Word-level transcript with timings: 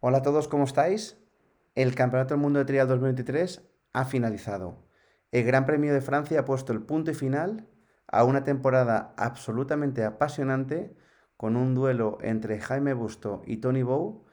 Hola 0.00 0.18
a 0.18 0.22
todos, 0.22 0.46
¿cómo 0.46 0.62
estáis? 0.62 1.18
El 1.74 1.96
Campeonato 1.96 2.34
del 2.34 2.40
Mundo 2.40 2.60
de 2.60 2.64
Trial 2.66 2.86
2023 2.86 3.68
ha 3.92 4.04
finalizado. 4.04 4.86
El 5.32 5.42
Gran 5.42 5.66
Premio 5.66 5.92
de 5.92 6.00
Francia 6.00 6.38
ha 6.38 6.44
puesto 6.44 6.72
el 6.72 6.82
punto 6.82 7.10
y 7.10 7.14
final 7.14 7.66
a 8.06 8.22
una 8.22 8.44
temporada 8.44 9.12
absolutamente 9.16 10.04
apasionante 10.04 10.96
con 11.36 11.56
un 11.56 11.74
duelo 11.74 12.18
entre 12.20 12.60
Jaime 12.60 12.94
Busto 12.94 13.42
y 13.44 13.56
Tony 13.56 13.82
Bow 13.82 14.24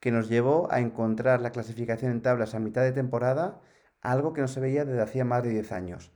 que 0.00 0.10
nos 0.10 0.28
llevó 0.28 0.66
a 0.72 0.80
encontrar 0.80 1.40
la 1.40 1.52
clasificación 1.52 2.10
en 2.10 2.22
tablas 2.22 2.56
a 2.56 2.58
mitad 2.58 2.82
de 2.82 2.90
temporada, 2.90 3.60
algo 4.00 4.32
que 4.32 4.40
no 4.40 4.48
se 4.48 4.58
veía 4.58 4.84
desde 4.84 5.02
hacía 5.02 5.24
más 5.24 5.44
de 5.44 5.50
10 5.50 5.70
años. 5.70 6.10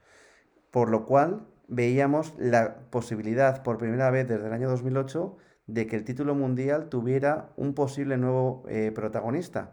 Por 0.72 0.90
lo 0.90 1.06
cual 1.06 1.46
veíamos 1.68 2.34
la 2.38 2.90
posibilidad 2.90 3.62
por 3.62 3.78
primera 3.78 4.10
vez 4.10 4.26
desde 4.26 4.48
el 4.48 4.52
año 4.52 4.68
2008 4.68 5.36
de 5.66 5.86
que 5.86 5.96
el 5.96 6.04
título 6.04 6.34
mundial 6.34 6.88
tuviera 6.88 7.52
un 7.56 7.74
posible 7.74 8.16
nuevo 8.16 8.64
eh, 8.68 8.92
protagonista. 8.94 9.72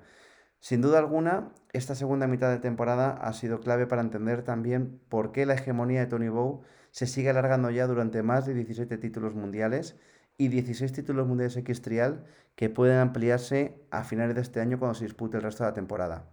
Sin 0.59 0.81
duda 0.81 0.99
alguna, 0.99 1.51
esta 1.73 1.93
segunda 1.93 2.25
mitad 2.27 2.49
de 2.49 2.59
temporada 2.59 3.11
ha 3.11 3.33
sido 3.33 3.59
clave 3.59 3.85
para 3.85 4.01
entender 4.01 4.43
también 4.43 5.01
por 5.09 5.31
qué 5.31 5.45
la 5.45 5.55
hegemonía 5.55 5.99
de 5.99 6.07
Tony 6.07 6.29
Bow 6.29 6.61
se 6.91 7.05
sigue 7.05 7.29
alargando 7.29 7.69
ya 7.69 7.85
durante 7.87 8.23
más 8.23 8.45
de 8.45 8.53
17 8.53 8.97
títulos 8.97 9.35
mundiales 9.35 9.97
y 10.37 10.47
16 10.47 10.93
títulos 10.93 11.27
mundiales 11.27 11.57
X 11.57 11.81
trial 11.81 12.25
que 12.55 12.69
pueden 12.69 12.99
ampliarse 12.99 13.85
a 13.91 14.03
finales 14.03 14.35
de 14.35 14.41
este 14.41 14.61
año 14.61 14.79
cuando 14.79 14.95
se 14.95 15.05
dispute 15.05 15.37
el 15.37 15.43
resto 15.43 15.63
de 15.63 15.71
la 15.71 15.73
temporada. 15.73 16.29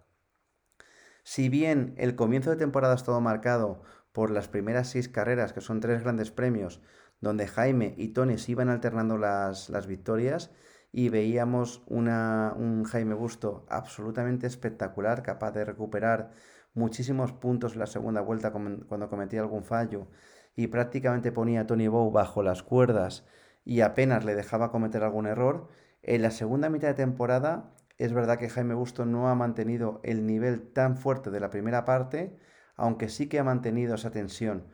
Si 1.22 1.48
bien 1.48 1.94
el 1.96 2.14
comienzo 2.14 2.50
de 2.50 2.56
temporada 2.56 2.94
ha 2.94 2.96
estado 2.96 3.20
marcado 3.20 3.82
por 4.12 4.30
las 4.30 4.48
primeras 4.48 4.88
seis 4.88 5.08
carreras, 5.08 5.52
que 5.52 5.60
son 5.60 5.80
tres 5.80 6.02
grandes 6.02 6.30
premios, 6.30 6.80
donde 7.20 7.46
Jaime 7.46 7.94
y 7.96 8.08
Tony 8.08 8.38
se 8.38 8.52
iban 8.52 8.68
alternando 8.68 9.18
las, 9.18 9.86
victorias 9.86 10.50
y 10.92 11.08
veíamos 11.08 11.82
una, 11.86 12.54
un 12.56 12.84
Jaime 12.84 13.14
Busto 13.14 13.66
absolutamente 13.68 14.46
espectacular, 14.46 15.22
capaz 15.22 15.52
de 15.52 15.64
recuperar 15.64 16.30
muchísimos 16.74 17.32
puntos 17.32 17.74
en 17.74 17.80
la 17.80 17.86
segunda 17.86 18.20
vuelta 18.20 18.52
cuando 18.52 19.08
cometía 19.08 19.40
algún 19.40 19.64
fallo 19.64 20.08
y 20.56 20.68
prácticamente 20.68 21.32
ponía 21.32 21.62
a 21.62 21.66
Tony 21.66 21.88
Bow 21.88 22.10
bajo 22.10 22.42
las 22.42 22.62
cuerdas 22.62 23.24
y 23.64 23.82
apenas 23.82 24.24
le 24.24 24.34
dejaba 24.34 24.70
cometer 24.70 25.02
algún 25.02 25.26
error. 25.26 25.68
En 26.02 26.22
la 26.22 26.30
segunda 26.30 26.70
mitad 26.70 26.88
de 26.88 26.94
temporada 26.94 27.74
es 27.98 28.12
verdad 28.12 28.38
que 28.38 28.48
Jaime 28.48 28.74
Busto 28.74 29.04
no 29.04 29.28
ha 29.28 29.34
mantenido 29.34 30.00
el 30.02 30.26
nivel 30.26 30.62
tan 30.72 30.96
fuerte 30.96 31.30
de 31.30 31.40
la 31.40 31.50
primera 31.50 31.84
parte, 31.84 32.36
aunque 32.74 33.08
sí 33.08 33.28
que 33.28 33.38
ha 33.38 33.44
mantenido 33.44 33.94
esa 33.94 34.10
tensión 34.10 34.64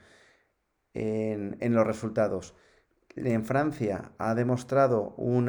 en, 0.97 1.75
los 1.75 1.86
resultados. 1.86 2.55
En 3.16 3.44
Francia 3.44 4.12
ha 4.19 4.34
demostrado 4.34 5.14
un 5.16 5.48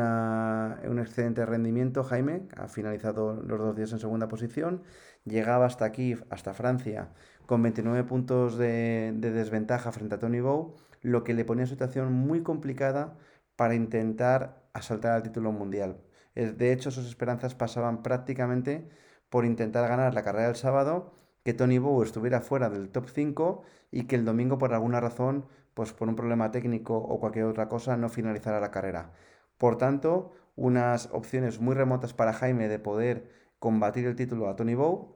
excelente 1.00 1.46
rendimiento, 1.46 2.04
Jaime, 2.04 2.44
ha 2.56 2.68
finalizado 2.68 3.42
los 3.42 3.60
dos 3.60 3.76
días 3.76 3.92
en 3.92 4.00
segunda 4.00 4.28
posición, 4.28 4.84
llegaba 5.26 5.66
hasta 5.66 5.86
aquí, 5.86 6.16
hasta 6.30 6.54
Francia, 6.54 7.10
con 7.46 7.62
29 7.62 8.04
puntos 8.06 8.58
de, 8.58 9.14
desventaja 9.16 9.92
frente 9.92 10.16
a 10.16 10.20
Tony 10.20 10.40
Bow, 10.40 10.76
lo 11.02 11.24
que 11.24 11.34
le 11.34 11.46
ponía 11.46 11.64
una 11.64 11.70
situación 11.70 12.14
muy 12.14 12.42
complicada 12.42 13.18
para 13.56 13.76
intentar 13.76 14.64
asaltar 14.74 15.14
al 15.14 15.24
título 15.24 15.52
mundial. 15.52 16.02
De 16.36 16.72
hecho, 16.72 16.92
sus 16.92 17.08
esperanzas 17.08 17.56
pasaban 17.56 18.04
prácticamente 18.04 18.88
por 19.30 19.44
intentar 19.44 19.90
ganar 19.90 20.14
la 20.14 20.24
carrera 20.24 20.48
del 20.48 20.56
sábado 20.56 21.17
que 21.48 21.54
Tony 21.54 21.78
Bow 21.78 22.04
estuviera 22.04 22.42
fuera 22.42 22.70
del 22.70 22.90
top 22.90 23.08
5 23.08 23.62
y 23.90 24.04
que 24.04 24.18
el 24.18 24.26
domingo 24.26 24.58
por 24.58 24.74
alguna 24.74 25.00
razón, 25.00 25.46
pues 25.76 25.94
por 25.94 26.10
un 26.10 26.18
problema 26.18 26.52
técnico 26.52 26.98
o 26.98 27.22
cualquier 27.22 27.46
otra 27.46 27.70
cosa, 27.70 27.96
no 27.96 28.10
finalizara 28.10 28.60
la 28.60 28.70
carrera. 28.70 29.14
Por 29.58 29.78
tanto, 29.78 30.34
unas 30.58 31.08
opciones 31.14 31.62
muy 31.62 31.74
remotas 31.74 32.14
para 32.14 32.34
Jaime 32.34 32.68
de 32.68 32.80
poder 32.80 33.32
combatir 33.60 34.06
el 34.08 34.18
título 34.18 34.50
a 34.50 34.58
Tony 34.58 34.76
Bow, 34.76 35.16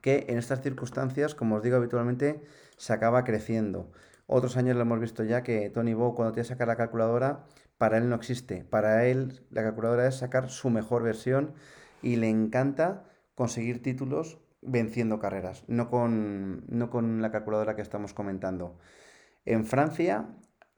que 0.00 0.26
en 0.28 0.38
estas 0.38 0.62
circunstancias, 0.62 1.36
como 1.36 1.54
os 1.54 1.62
digo 1.62 1.76
habitualmente, 1.76 2.42
se 2.76 2.92
acaba 2.92 3.22
creciendo. 3.22 3.92
Otros 4.26 4.56
años 4.56 4.74
lo 4.74 4.82
hemos 4.82 4.98
visto 4.98 5.22
ya 5.22 5.44
que 5.44 5.70
Tony 5.70 5.94
Bow 5.94 6.16
cuando 6.16 6.32
tiene 6.32 6.48
que 6.48 6.54
sacar 6.54 6.66
la 6.66 6.74
calculadora, 6.74 7.46
para 7.78 7.98
él 7.98 8.08
no 8.08 8.16
existe. 8.16 8.64
Para 8.64 9.06
él 9.06 9.46
la 9.50 9.62
calculadora 9.62 10.08
es 10.08 10.16
sacar 10.16 10.50
su 10.50 10.70
mejor 10.70 11.04
versión 11.04 11.54
y 12.02 12.16
le 12.16 12.30
encanta 12.30 13.04
conseguir 13.36 13.80
títulos 13.80 14.40
venciendo 14.66 15.18
carreras, 15.18 15.64
no 15.68 15.88
con, 15.88 16.64
no 16.68 16.90
con 16.90 17.22
la 17.22 17.30
calculadora 17.30 17.76
que 17.76 17.82
estamos 17.82 18.12
comentando. 18.12 18.78
En 19.44 19.64
Francia, 19.64 20.28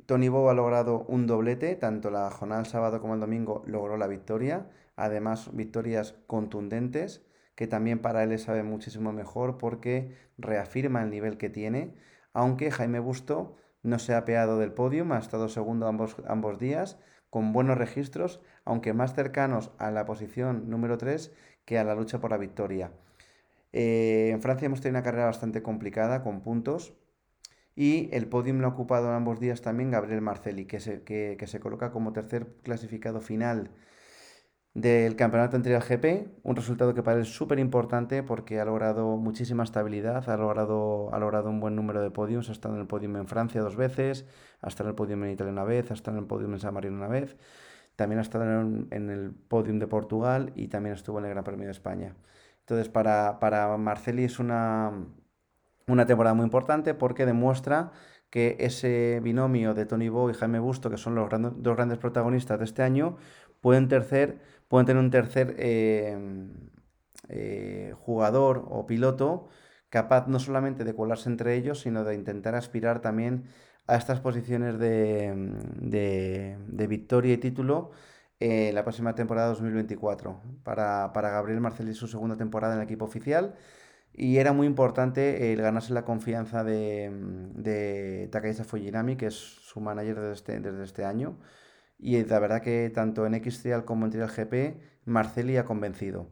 Tony 0.06 0.28
Bow 0.28 0.48
ha 0.48 0.54
logrado 0.54 1.04
un 1.08 1.26
doblete, 1.26 1.74
tanto 1.76 2.10
la 2.10 2.30
jornada 2.30 2.62
del 2.62 2.70
sábado 2.70 3.00
como 3.00 3.14
el 3.14 3.20
domingo 3.20 3.62
logró 3.66 3.96
la 3.96 4.06
victoria, 4.06 4.66
además 4.96 5.50
victorias 5.54 6.14
contundentes, 6.26 7.24
que 7.54 7.66
también 7.66 7.98
para 8.00 8.22
él 8.22 8.30
le 8.30 8.38
sabe 8.38 8.62
muchísimo 8.62 9.12
mejor 9.12 9.58
porque 9.58 10.16
reafirma 10.38 11.02
el 11.02 11.10
nivel 11.10 11.38
que 11.38 11.50
tiene, 11.50 11.94
aunque 12.32 12.70
Jaime 12.70 13.00
Busto 13.00 13.56
no 13.82 13.98
se 13.98 14.14
ha 14.14 14.24
peado 14.24 14.58
del 14.58 14.72
podio, 14.72 15.06
ha 15.12 15.18
estado 15.18 15.48
segundo 15.48 15.86
ambos, 15.88 16.16
ambos 16.26 16.58
días, 16.58 16.98
con 17.30 17.52
buenos 17.52 17.78
registros, 17.78 18.40
aunque 18.64 18.92
más 18.92 19.14
cercanos 19.14 19.72
a 19.78 19.90
la 19.90 20.04
posición 20.04 20.70
número 20.70 20.98
3 20.98 21.32
que 21.64 21.78
a 21.78 21.84
la 21.84 21.94
lucha 21.94 22.20
por 22.20 22.30
la 22.30 22.38
victoria. 22.38 22.92
Eh, 23.72 24.30
en 24.32 24.40
Francia 24.42 24.66
hemos 24.66 24.80
tenido 24.80 24.98
una 24.98 25.04
carrera 25.04 25.26
bastante 25.26 25.62
complicada 25.62 26.22
con 26.22 26.42
puntos. 26.42 26.94
Y 27.78 28.08
el 28.12 28.26
podium 28.28 28.58
lo 28.58 28.66
ha 28.66 28.70
ocupado 28.70 29.08
en 29.08 29.14
ambos 29.14 29.38
días 29.38 29.62
también 29.62 29.92
Gabriel 29.92 30.20
Marcelli, 30.20 30.66
que 30.66 30.80
se, 30.80 31.04
que, 31.04 31.38
se 31.46 31.60
coloca 31.60 31.92
como 31.92 32.12
tercer 32.12 32.56
clasificado 32.64 33.20
final 33.20 33.70
del 34.74 35.14
campeonato 35.14 35.56
el 35.56 35.62
GP. 35.62 36.40
Un 36.42 36.56
resultado 36.56 36.92
que 36.92 37.04
para 37.04 37.18
él 37.18 37.22
es 37.22 37.28
súper 37.28 37.60
importante 37.60 38.24
porque 38.24 38.58
ha 38.60 38.64
logrado 38.64 39.16
muchísima 39.16 39.62
estabilidad, 39.62 40.28
ha 40.28 40.36
logrado, 40.36 41.14
ha 41.14 41.18
logrado 41.20 41.50
un 41.50 41.60
buen 41.60 41.76
número 41.76 42.02
de 42.02 42.10
podiums. 42.10 42.48
Ha 42.48 42.52
estado 42.52 42.74
en 42.74 42.80
el 42.80 42.88
podium 42.88 43.16
en 43.16 43.28
Francia 43.28 43.60
dos 43.60 43.76
veces, 43.76 44.26
ha 44.60 44.68
estado 44.68 44.88
en 44.88 44.94
el 44.94 44.96
podium 44.96 45.24
en 45.24 45.30
Italia 45.30 45.52
una 45.52 45.64
vez, 45.64 45.90
ha 45.92 45.94
estado 45.94 46.16
en 46.16 46.24
el 46.24 46.28
podium 46.28 46.54
en 46.54 46.60
San 46.60 46.74
Marino 46.74 46.96
una 46.96 47.08
vez. 47.08 47.36
También 47.94 48.18
ha 48.18 48.22
estado 48.22 48.44
en, 48.44 48.88
en 48.90 49.10
el 49.10 49.32
podium 49.32 49.78
de 49.78 49.86
Portugal 49.86 50.52
y 50.56 50.66
también 50.68 50.94
estuvo 50.96 51.20
en 51.20 51.26
el 51.26 51.30
Gran 51.30 51.44
Premio 51.44 51.66
de 51.66 51.72
España. 51.72 52.16
Entonces, 52.68 52.90
para, 52.90 53.38
para 53.40 53.78
Marceli 53.78 54.24
es 54.24 54.38
una, 54.38 54.92
una 55.86 56.04
temporada 56.04 56.34
muy 56.34 56.44
importante 56.44 56.92
porque 56.92 57.24
demuestra 57.24 57.92
que 58.28 58.56
ese 58.60 59.20
binomio 59.22 59.72
de 59.72 59.86
Tony 59.86 60.10
Bow 60.10 60.28
y 60.28 60.34
Jaime 60.34 60.58
Busto, 60.58 60.90
que 60.90 60.98
son 60.98 61.14
los 61.14 61.30
dos 61.30 61.76
grandes 61.76 61.96
protagonistas 61.96 62.58
de 62.58 62.66
este 62.66 62.82
año, 62.82 63.16
pueden, 63.62 63.88
tercer, 63.88 64.40
pueden 64.68 64.84
tener 64.84 65.02
un 65.02 65.10
tercer 65.10 65.56
eh, 65.58 66.18
eh, 67.30 67.94
jugador 67.96 68.66
o 68.68 68.84
piloto 68.86 69.48
capaz 69.88 70.26
no 70.28 70.38
solamente 70.38 70.84
de 70.84 70.94
colarse 70.94 71.30
entre 71.30 71.54
ellos, 71.56 71.80
sino 71.80 72.04
de 72.04 72.14
intentar 72.14 72.54
aspirar 72.54 73.00
también 73.00 73.44
a 73.86 73.96
estas 73.96 74.20
posiciones 74.20 74.78
de, 74.78 75.32
de, 75.80 76.58
de 76.66 76.86
victoria 76.86 77.32
y 77.32 77.38
título 77.38 77.92
eh, 78.40 78.72
la 78.72 78.84
próxima 78.84 79.14
temporada 79.14 79.48
2024 79.48 80.40
para, 80.62 81.12
para 81.12 81.30
Gabriel 81.30 81.60
Marcelli 81.60 81.94
su 81.94 82.06
segunda 82.06 82.36
temporada 82.36 82.74
en 82.74 82.80
el 82.80 82.84
equipo 82.84 83.04
oficial 83.04 83.54
y 84.18 84.38
era 84.38 84.52
muy 84.52 84.66
importante 84.66 85.52
el 85.52 85.62
ganarse 85.62 85.92
la 85.92 86.04
confianza 86.04 86.64
de, 86.64 87.10
de 87.54 88.28
Takayasa 88.32 88.64
Fujinami, 88.64 89.16
que 89.16 89.26
es 89.26 89.34
su 89.34 89.80
manager 89.80 90.16
desde 90.16 90.32
este, 90.32 90.60
desde 90.60 90.82
este 90.82 91.04
año. 91.04 91.38
Y 91.98 92.24
la 92.24 92.38
verdad 92.40 92.60
que 92.60 92.90
tanto 92.90 93.26
en 93.26 93.34
X-Trial 93.34 93.84
como 93.84 94.06
en 94.06 94.10
Trial 94.10 94.28
GP, 94.28 94.80
Marcelli 95.04 95.56
ha 95.56 95.64
convencido. 95.64 96.28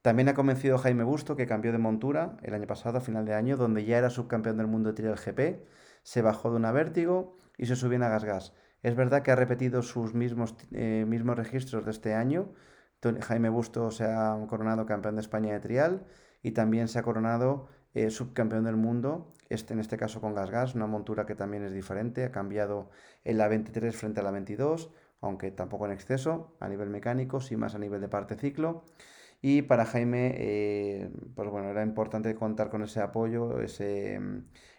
También 0.00 0.30
ha 0.30 0.34
convencido 0.34 0.78
Jaime 0.78 1.04
Busto, 1.04 1.36
que 1.36 1.46
cambió 1.46 1.72
de 1.72 1.78
montura 1.78 2.38
el 2.42 2.54
año 2.54 2.66
pasado, 2.66 2.98
a 2.98 3.00
final 3.02 3.26
de 3.26 3.34
año, 3.34 3.58
donde 3.58 3.84
ya 3.84 3.98
era 3.98 4.08
subcampeón 4.08 4.56
del 4.56 4.66
mundo 4.68 4.90
de 4.90 4.94
Trial 4.94 5.16
GP. 5.16 5.62
Se 6.04 6.22
bajó 6.22 6.50
de 6.50 6.56
una 6.56 6.72
vértigo 6.72 7.36
y 7.58 7.66
se 7.66 7.76
subió 7.76 7.96
en 7.96 8.04
a 8.04 8.08
Gas 8.08 8.24
Gas. 8.24 8.52
Es 8.82 8.94
verdad 8.94 9.22
que 9.22 9.30
ha 9.30 9.36
repetido 9.36 9.82
sus 9.82 10.14
mismos, 10.14 10.54
eh, 10.72 11.04
mismos 11.06 11.36
registros 11.36 11.84
de 11.84 11.90
este 11.90 12.14
año. 12.14 12.52
Jaime 13.22 13.48
Busto 13.48 13.90
se 13.90 14.04
ha 14.04 14.36
coronado 14.48 14.86
campeón 14.86 15.16
de 15.16 15.20
España 15.20 15.52
de 15.52 15.60
trial 15.60 16.06
y 16.42 16.52
también 16.52 16.88
se 16.88 16.98
ha 16.98 17.02
coronado 17.02 17.68
eh, 17.94 18.10
subcampeón 18.10 18.64
del 18.64 18.76
mundo, 18.76 19.32
este, 19.48 19.74
en 19.74 19.80
este 19.80 19.96
caso 19.96 20.20
con 20.20 20.34
Gas 20.34 20.50
Gas, 20.50 20.74
una 20.74 20.86
montura 20.86 21.24
que 21.24 21.34
también 21.34 21.64
es 21.64 21.72
diferente, 21.72 22.24
ha 22.24 22.30
cambiado 22.30 22.90
en 23.24 23.38
la 23.38 23.48
23 23.48 23.96
frente 23.96 24.20
a 24.20 24.22
la 24.22 24.30
22, 24.30 24.90
aunque 25.20 25.50
tampoco 25.50 25.86
en 25.86 25.92
exceso 25.92 26.56
a 26.60 26.68
nivel 26.68 26.90
mecánico, 26.90 27.40
sí 27.40 27.56
más 27.56 27.74
a 27.74 27.78
nivel 27.78 28.00
de 28.00 28.08
parte 28.08 28.34
ciclo. 28.36 28.84
Y 29.42 29.62
para 29.62 29.86
Jaime, 29.86 30.34
eh, 30.36 31.10
pues 31.34 31.48
bueno, 31.48 31.68
era 31.70 31.82
importante 31.82 32.34
contar 32.34 32.70
con 32.70 32.82
ese 32.82 33.00
apoyo, 33.00 33.60
ese, 33.60 34.20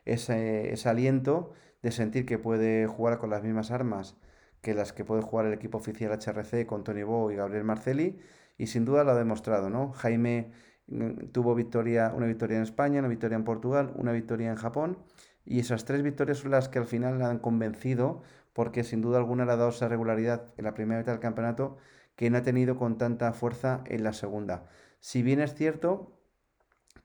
ese, 0.06 0.74
ese 0.74 0.90
aliento 0.90 1.54
de 1.88 1.92
sentir 1.94 2.26
que 2.26 2.38
puede 2.38 2.86
jugar 2.86 3.18
con 3.18 3.30
las 3.30 3.44
mismas 3.44 3.72
armas 3.72 4.18
que 4.62 4.74
las 4.74 4.92
que 4.92 5.06
puede 5.06 5.22
jugar 5.22 5.46
el 5.46 5.54
equipo 5.54 5.78
oficial 5.78 6.12
HRC 6.12 6.66
con 6.66 6.84
Tony 6.84 7.04
Bow 7.04 7.32
y 7.32 7.36
Gabriel 7.38 7.64
Marcelli, 7.64 8.20
y 8.58 8.68
sin 8.68 8.84
duda 8.84 9.06
lo 9.06 9.12
ha 9.12 9.16
demostrado, 9.16 9.70
¿no? 9.70 9.94
Jaime 9.94 10.52
mm, 10.88 11.28
tuvo 11.32 11.56
victoria, 11.56 12.12
una 12.14 12.26
victoria 12.26 12.58
en 12.58 12.64
España, 12.64 13.00
una 13.00 13.08
victoria 13.08 13.38
en 13.38 13.46
Portugal, 13.46 13.94
una 13.96 14.12
victoria 14.12 14.50
en 14.50 14.58
Japón, 14.58 14.98
y 15.46 15.60
esas 15.60 15.86
tres 15.86 16.04
victorias 16.04 16.40
son 16.40 16.52
las 16.52 16.68
que 16.68 16.80
al 16.80 16.86
final 16.86 17.22
han 17.22 17.40
convencido, 17.40 18.22
porque 18.52 18.84
sin 18.84 19.00
duda 19.00 19.20
alguna 19.20 19.46
le 19.46 19.54
ha 19.54 19.56
dado 19.56 19.70
esa 19.70 19.88
regularidad 19.88 20.52
en 20.58 20.66
la 20.66 20.74
primera 20.74 21.00
mitad 21.00 21.14
del 21.14 21.22
campeonato 21.22 21.78
que 22.18 22.30
no 22.30 22.40
ha 22.40 22.42
tenido 22.42 22.76
con 22.76 22.98
tanta 22.98 23.32
fuerza 23.32 23.82
en 23.86 24.04
la 24.04 24.12
segunda. 24.12 24.66
Si 25.00 25.22
bien 25.22 25.40
es 25.40 25.54
cierto 25.54 26.17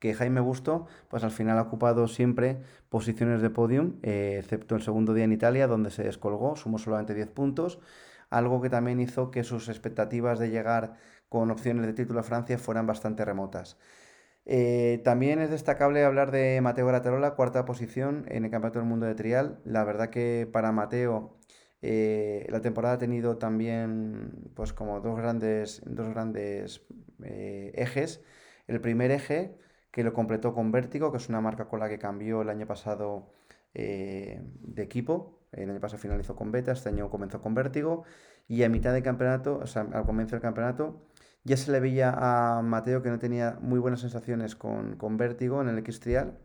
que 0.02 0.14
Jaime 0.14 0.40
Busto, 0.40 0.88
pues 1.08 1.22
al 1.22 1.30
final 1.30 1.58
ha 1.58 1.62
ocupado 1.62 2.08
siempre 2.08 2.58
posiciones 2.88 3.40
de 3.40 3.50
podium, 3.50 4.00
eh, 4.02 4.38
excepto 4.40 4.74
el 4.74 4.82
segundo 4.82 5.14
día 5.14 5.22
en 5.22 5.32
Italia, 5.32 5.68
donde 5.68 5.90
se 5.90 6.02
descolgó, 6.02 6.56
sumó 6.56 6.78
solamente 6.78 7.14
10 7.14 7.28
puntos, 7.28 7.78
algo 8.28 8.60
que 8.60 8.68
también 8.68 8.98
hizo 8.98 9.30
que 9.30 9.44
sus 9.44 9.68
expectativas 9.68 10.40
de 10.40 10.50
llegar 10.50 10.94
con 11.28 11.52
opciones 11.52 11.86
de 11.86 11.92
título 11.92 12.18
a 12.18 12.24
Francia 12.24 12.58
fueran 12.58 12.84
bastante 12.84 13.24
remotas. 13.24 13.78
Eh, 14.44 15.00
también 15.04 15.38
es 15.38 15.50
destacable 15.50 16.02
hablar 16.02 16.32
de 16.32 16.60
Mateo 16.60 16.88
Graterola, 16.88 17.36
cuarta 17.36 17.64
posición 17.64 18.24
en 18.28 18.44
el 18.44 18.50
Campeonato 18.50 18.80
del 18.80 18.88
Mundo 18.88 19.06
de 19.06 19.14
Trial. 19.14 19.60
La 19.64 19.84
verdad 19.84 20.10
que 20.10 20.48
para 20.52 20.72
Mateo 20.72 21.38
eh, 21.80 22.44
la 22.48 22.60
temporada 22.60 22.94
ha 22.96 22.98
tenido 22.98 23.38
también 23.38 24.50
pues 24.56 24.72
como 24.72 25.00
dos 25.00 25.16
grandes, 25.16 25.80
dos 25.86 26.08
grandes 26.08 26.84
ejes. 27.20 28.20
El 28.66 28.80
primer 28.80 29.12
eje 29.12 29.62
que 29.92 30.02
lo 30.04 30.12
completó 30.12 30.54
con 30.54 30.72
Vértigo, 30.72 31.12
que 31.12 31.18
es 31.18 31.28
una 31.28 31.40
marca 31.40 31.66
con 31.68 31.80
la 31.80 31.88
que 31.88 31.98
cambió 31.98 32.42
el 32.42 32.50
año 32.50 32.66
pasado 32.66 33.32
de 33.74 34.82
equipo. 34.82 35.38
El 35.52 35.70
año 35.70 35.80
pasado 35.80 36.00
finalizó 36.00 36.34
con 36.36 36.50
Beta, 36.50 36.72
este 36.72 36.88
año 36.88 37.10
comenzó 37.10 37.40
con 37.40 37.54
Vértigo. 37.54 38.04
Y 38.48 38.64
a 38.64 38.68
mitad 38.68 38.92
de 38.92 39.02
campeonato, 39.02 39.60
o 39.62 39.66
sea, 39.66 39.82
al 39.92 40.04
comienzo 40.04 40.34
del 40.34 40.42
campeonato, 40.42 41.06
ya 41.44 41.56
se 41.56 41.72
le 41.72 41.80
veía 41.80 42.14
a 42.16 42.62
Mateo 42.62 43.02
que 43.02 43.10
no 43.10 43.18
tenía 43.18 43.58
muy 43.60 43.78
buenas 43.80 44.00
sensaciones 44.00 44.54
con, 44.56 44.96
vértigo 45.16 45.60
en 45.60 45.68
el 45.68 45.78
X-Trial. 45.78 46.38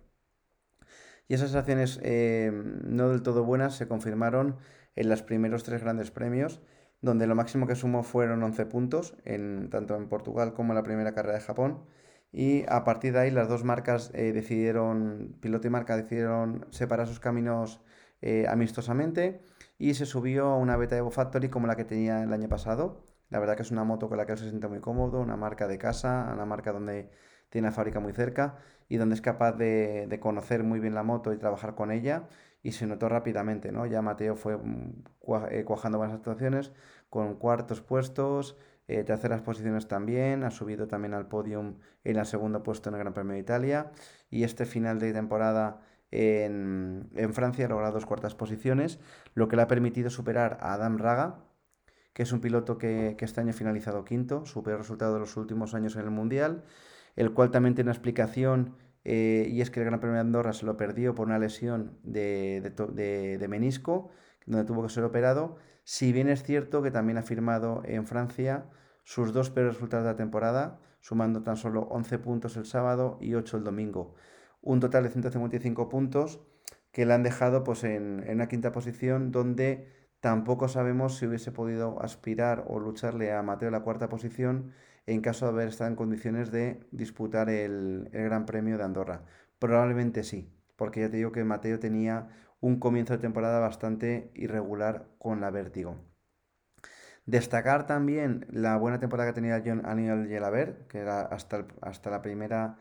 Y 1.28 1.34
esas 1.34 1.52
sensaciones 1.52 2.00
eh, 2.04 2.52
no 2.54 3.10
del 3.10 3.22
todo 3.22 3.44
buenas 3.44 3.76
se 3.76 3.88
confirmaron 3.88 4.58
en 4.96 5.10
los 5.10 5.22
primeros 5.22 5.64
tres 5.64 5.82
grandes 5.84 6.10
premios, 6.12 6.62
donde 7.02 7.28
lo 7.28 7.36
máximo 7.36 7.68
que 7.68 7.76
sumó 7.76 8.04
fueron 8.04 8.42
11 8.44 8.66
puntos, 8.66 9.16
en, 9.26 9.70
tanto 9.70 9.96
en 9.96 10.10
Portugal 10.10 10.54
como 10.54 10.74
en 10.74 10.76
la 10.78 10.84
primera 10.84 11.14
carrera 11.14 11.38
de 11.38 11.44
Japón. 11.44 11.84
Y 12.32 12.66
a 12.68 12.84
partir 12.84 13.14
de 13.14 13.20
ahí 13.20 13.32
las 13.32 13.48
dos 13.48 13.64
marcas 13.64 14.12
eh, 14.14 14.34
decidieron, 14.34 15.38
piloto 15.42 15.68
y 15.68 15.70
marca 15.70 15.96
decidieron 15.98 16.66
separar 16.72 17.08
sus 17.08 17.20
caminos 17.20 17.82
eh, 18.22 18.46
amistosamente 18.50 19.42
y 19.78 19.94
se 19.94 20.06
subió 20.06 20.48
a 20.48 20.58
una 20.58 20.76
beta 20.78 20.98
Evo 20.98 21.12
Factory 21.12 21.50
como 21.50 21.68
la 21.68 21.76
que 21.76 21.86
tenía 21.86 22.24
el 22.24 22.34
año 22.34 22.50
pasado, 22.50 23.04
la 23.30 23.40
verdad 23.40 23.56
que 23.56 23.62
es 23.62 23.72
una 23.72 23.84
moto 23.84 24.10
con 24.10 24.18
la 24.18 24.26
que 24.26 24.34
él 24.34 24.38
se 24.38 24.50
siente 24.50 24.68
muy 24.68 24.80
cómodo, 24.80 25.20
una 25.20 25.38
marca 25.38 25.68
de 25.68 25.78
casa, 25.78 26.30
una 26.34 26.46
marca 26.46 26.72
donde 26.72 27.12
tiene 27.50 27.68
la 27.68 27.72
fábrica 27.72 28.00
muy 28.00 28.14
cerca 28.14 28.58
y 28.90 28.98
donde 28.98 29.16
es 29.16 29.22
capaz 29.22 29.54
de, 29.54 30.18
conocer 30.22 30.64
muy 30.64 30.80
bien 30.80 30.96
la 30.96 31.04
moto 31.04 31.34
y 31.34 31.38
trabajar 31.38 31.76
con 31.76 31.92
ella 31.92 32.28
y 32.64 32.72
se 32.72 32.88
notó 32.88 33.10
rápidamente, 33.10 33.72
¿no? 33.72 33.86
Ya 33.86 34.02
Mateo 34.02 34.36
fue 34.36 34.58
mm, 34.58 35.04
eh, 35.52 35.64
cuajando 35.64 35.98
buenas 35.98 36.16
actuaciones 36.16 36.72
con 37.10 37.36
cuartos 37.36 37.82
puestos, 37.82 38.58
eh, 38.88 39.04
terceras 39.04 39.42
posiciones 39.42 39.88
también, 39.88 40.44
ha 40.44 40.52
subido 40.52 40.88
también 40.88 41.14
al 41.14 41.28
podium 41.28 41.76
en 42.04 42.18
el 42.18 42.26
segundo 42.26 42.64
puesto 42.64 42.90
en 42.90 42.96
el 42.96 43.02
Gran 43.02 43.14
Premio 43.14 43.34
de 43.34 43.40
Italia. 43.40 43.92
Y 44.30 44.44
este 44.44 44.66
final 44.66 45.00
de 45.00 45.14
temporada 45.14 45.82
en, 46.12 47.10
en 47.16 47.34
Francia 47.34 47.66
ha 47.66 47.70
logrado 47.70 47.94
dos 47.94 48.06
cuartas 48.06 48.36
posiciones, 48.36 49.00
lo 49.34 49.48
que 49.48 49.56
le 49.56 49.62
ha 49.64 49.68
permitido 49.68 50.10
superar 50.10 50.58
a 50.62 50.74
Adam 50.74 50.98
Raga, 50.98 51.48
que 52.18 52.24
es 52.24 52.32
un 52.32 52.42
piloto 52.42 52.80
que, 52.80 53.16
este 53.20 53.42
año 53.42 53.52
ha 53.52 53.54
finalizado 53.54 54.04
quinto, 54.04 54.44
su 54.48 54.64
peor 54.64 54.80
resultado 54.80 55.14
de 55.14 55.20
los 55.20 55.38
últimos 55.38 55.76
años 55.76 55.96
en 55.98 56.02
el 56.02 56.10
Mundial, 56.10 56.64
el 57.16 57.32
cual 57.32 57.52
también 57.52 57.76
tiene 57.76 57.90
una 57.90 57.94
explicación 57.94 58.74
eh, 59.06 59.48
y 59.52 59.62
es 59.62 59.70
que 59.70 59.82
el 59.82 59.86
Gran 59.86 60.00
Premio 60.00 60.16
de 60.16 60.22
Andorra 60.22 60.52
se 60.52 60.66
lo 60.66 60.78
perdió 60.78 61.14
por 61.14 61.28
una 61.28 61.38
lesión 61.38 62.00
de, 62.02 63.46
menisco, 63.48 64.10
donde 64.48 64.66
tuvo 64.66 64.82
que 64.82 64.90
ser 64.90 65.04
operado, 65.04 65.58
si 65.88 66.12
bien 66.12 66.28
es 66.28 66.44
cierto 66.44 66.82
que 66.82 66.92
también 66.92 67.18
ha 67.18 67.24
firmado 67.24 67.82
en 67.86 68.06
Francia 68.06 68.66
sus 69.06 69.32
dos 69.32 69.50
peores 69.52 69.76
resultados 69.76 70.04
de 70.04 70.12
la 70.12 70.18
temporada, 70.18 70.82
sumando 71.00 71.44
tan 71.44 71.56
solo 71.56 71.84
11 71.84 72.20
puntos 72.20 72.58
el 72.58 72.66
sábado 72.66 73.18
y 73.22 73.36
8 73.36 73.56
el 73.56 73.64
domingo. 73.64 74.14
Un 74.62 74.82
total 74.82 75.04
de 75.04 75.12
155 75.12 75.88
puntos 75.88 76.42
que 76.92 77.06
le 77.06 77.14
han 77.14 77.24
dejado 77.24 77.64
pues, 77.64 77.86
en, 77.86 78.26
en 78.28 78.36
una 78.36 78.50
quinta 78.50 78.74
posición 78.74 79.32
donde 79.32 79.88
Tampoco 80.20 80.68
sabemos 80.68 81.18
si 81.18 81.28
hubiese 81.28 81.52
podido 81.52 82.02
aspirar 82.02 82.66
o 82.68 82.80
lucharle 82.80 83.34
a 83.34 83.44
Mateo 83.44 83.70
la 83.70 83.82
cuarta 83.82 84.10
posición 84.10 84.74
en 85.06 85.22
caso 85.22 85.46
de 85.46 85.52
haber 85.52 85.68
estado 85.70 85.90
en 85.92 85.96
condiciones 85.96 86.52
de 86.52 86.82
disputar 86.92 87.50
el, 87.50 88.10
Gran 88.12 88.46
Premio 88.46 88.78
de 88.78 88.84
Andorra. 88.84 89.24
Probablemente 89.60 90.24
sí, 90.24 90.52
porque 90.76 91.02
ya 91.02 91.10
te 91.10 91.18
digo 91.18 91.32
que 91.32 91.44
Mateo 91.44 91.80
tenía 91.80 92.30
un 92.60 92.80
comienzo 92.80 93.14
de 93.14 93.20
temporada 93.20 93.60
bastante 93.60 94.32
irregular 94.36 95.08
con 95.20 95.42
la 95.42 95.52
vértigo. 95.52 95.98
Destacar 97.26 97.86
también 97.88 98.48
la 98.50 98.78
buena 98.78 99.00
temporada 99.00 99.30
que 99.30 99.36
tenía 99.36 99.62
John 99.66 99.86
Aniel 99.86 100.28
Gelaber, 100.28 100.88
que 100.88 101.00
era 101.00 101.22
hasta, 101.22 101.68
hasta 101.82 102.10
la, 102.10 102.22
primera, 102.22 102.78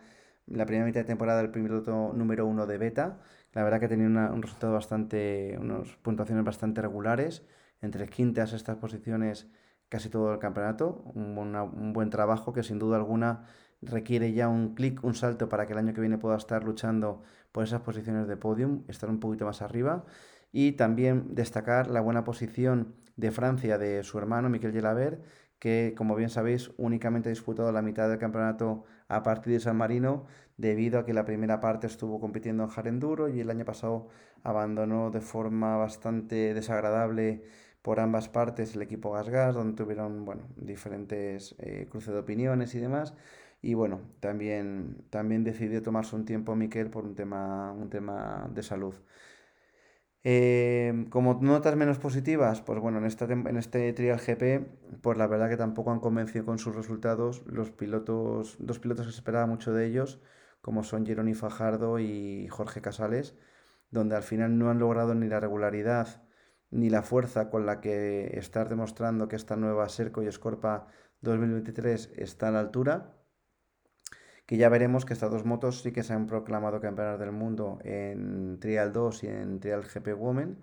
la 0.47 0.67
primera 0.67 0.87
mitad 0.87 1.01
de 1.01 1.07
temporada 1.07 1.41
el 1.41 1.51
piloto 1.51 2.13
número 2.15 2.47
uno 2.47 2.67
de 2.67 2.79
beta, 2.79 3.19
la 3.53 3.65
verdad 3.65 3.81
que 3.81 3.89
tenía 3.89 4.07
un 4.07 4.43
resultado 4.43 4.73
bastante, 4.73 5.57
unas 5.61 5.97
puntuaciones 5.97 6.45
bastante 6.45 6.81
regulares, 6.81 7.45
entre 7.81 8.07
quintas 8.09 8.53
estas 8.53 8.77
posiciones 8.77 9.49
casi 9.89 10.09
todo 10.09 10.33
el 10.33 10.39
campeonato, 10.39 11.03
un, 11.15 11.93
buen 11.93 12.11
trabajo 12.11 12.53
que 12.53 12.63
sin 12.63 12.79
duda 12.79 12.97
alguna 12.97 13.47
requiere 13.83 14.33
ya 14.33 14.49
un 14.49 14.75
clic, 14.75 15.03
un 15.05 15.15
salto 15.15 15.49
para 15.49 15.67
que 15.67 15.73
el 15.73 15.79
año 15.79 15.95
que 15.95 16.01
viene 16.01 16.19
pueda 16.19 16.37
estar 16.37 16.65
luchando 16.65 17.23
por 17.53 17.65
esas 17.65 17.83
posiciones 17.83 18.29
de 18.29 18.37
podium, 18.37 18.85
estar 18.89 19.09
un 19.11 19.21
poquito 19.21 19.45
más 19.45 19.63
arriba. 19.63 20.05
Y 20.53 20.73
también 20.73 21.35
destacar 21.35 21.91
la 21.91 22.01
buena 22.01 22.25
posición 22.25 22.95
de 23.17 23.31
Francia 23.31 23.79
de 23.79 24.03
su 24.05 24.19
hermano 24.19 24.49
Miquel 24.49 24.73
Gelaber, 24.73 25.23
que 25.59 25.95
como 25.97 26.15
bien 26.15 26.31
sabéis 26.31 26.71
únicamente 26.77 27.29
ha 27.29 27.31
disputado 27.31 27.73
la 27.73 27.83
mitad 27.83 28.09
del 28.09 28.19
campeonato 28.19 28.85
a 29.09 29.23
partir 29.23 29.55
de 29.55 29.61
San 29.61 29.77
Marino 29.77 30.27
debido 30.57 30.99
a 30.99 31.05
que 31.05 31.15
la 31.15 31.25
primera 31.25 31.61
parte 31.61 31.87
estuvo 31.87 32.21
compitiendo 32.21 32.65
en 32.65 32.69
Jarenduro 32.69 33.29
y 33.29 33.41
el 33.41 33.51
año 33.51 33.65
pasado 33.65 34.09
abandonó 34.43 35.11
de 35.11 35.21
forma 35.21 35.77
bastante 35.77 36.55
desagradable 36.55 37.43
por 37.83 38.01
ambas 38.01 38.29
partes 38.29 38.75
el 38.75 38.83
equipo 38.83 39.13
Gas 39.13 39.55
donde 39.55 39.77
tuvieron 39.77 40.25
bueno, 40.25 40.49
diferentes 40.57 41.55
eh, 41.59 41.87
cruces 41.89 42.13
de 42.13 42.21
opiniones 42.21 42.75
y 42.75 42.81
demás. 42.81 43.15
Y 43.67 43.75
bueno, 43.75 44.01
también, 44.21 45.05
también 45.11 45.43
decidió 45.43 45.83
tomarse 45.83 46.15
un 46.15 46.25
tiempo 46.25 46.55
Miquel 46.55 46.89
por 46.89 47.05
un 47.05 47.17
tema, 47.17 47.73
un 47.73 47.91
tema 47.91 48.49
de 48.55 48.63
salud. 48.63 48.95
Eh, 50.23 51.07
como 51.11 51.35
notas 51.43 51.75
menos 51.75 51.99
positivas, 51.99 52.61
pues 52.61 52.79
bueno, 52.79 52.99
en, 52.99 53.07
esta, 53.07 53.25
en 53.25 53.57
este 53.57 53.93
Trial 53.93 54.21
GP, 54.21 55.01
pues 55.03 55.19
la 55.19 55.27
verdad 55.27 55.49
que 55.49 55.57
tampoco 55.57 55.91
han 55.91 55.99
convencido 55.99 56.45
con 56.45 56.61
sus 56.61 56.77
resultados 56.77 57.43
los 57.47 57.73
pilotos, 57.73 58.57
dos 58.61 58.79
pilotos 58.79 59.07
que 59.07 59.13
se 59.13 59.19
esperaba 59.19 59.47
mucho 59.47 59.73
de 59.73 59.87
ellos, 59.87 60.21
como 60.61 60.85
son 60.85 61.05
Jeroni 61.05 61.35
Fajardo 61.35 61.99
y 61.99 62.47
Jorge 62.49 62.81
Casales, 62.81 63.35
donde 63.91 64.15
al 64.15 64.23
final 64.23 64.59
no 64.59 64.71
han 64.71 64.79
logrado 64.79 65.17
ni 65.17 65.27
la 65.27 65.41
regularidad 65.41 66.23
ni 66.71 66.89
la 66.89 67.03
fuerza 67.03 67.51
con 67.51 67.67
la 67.67 67.81
que 67.81 68.39
estar 68.39 68.69
demostrando 68.69 69.27
que 69.27 69.35
esta 69.35 69.57
nueva 69.57 69.89
Serco 69.89 70.23
y 70.23 70.31
Scorpa 70.31 70.87
2023 71.23 72.13
está 72.17 72.49
a 72.49 72.51
la 72.53 72.61
altura 72.61 73.16
que 74.47 74.57
ya 74.57 74.69
veremos 74.69 75.05
que 75.05 75.13
estas 75.13 75.31
dos 75.31 75.45
motos 75.45 75.83
sí 75.83 75.93
que 75.93 76.03
se 76.05 76.13
han 76.13 76.27
proclamado 76.27 76.81
campeonas 76.81 77.19
del 77.19 77.33
mundo 77.33 77.79
en 77.85 78.59
Trial 78.61 78.93
2 78.93 79.25
y 79.25 79.27
en 79.27 79.61
Trial 79.61 79.83
GP 79.83 80.15
Women. 80.17 80.59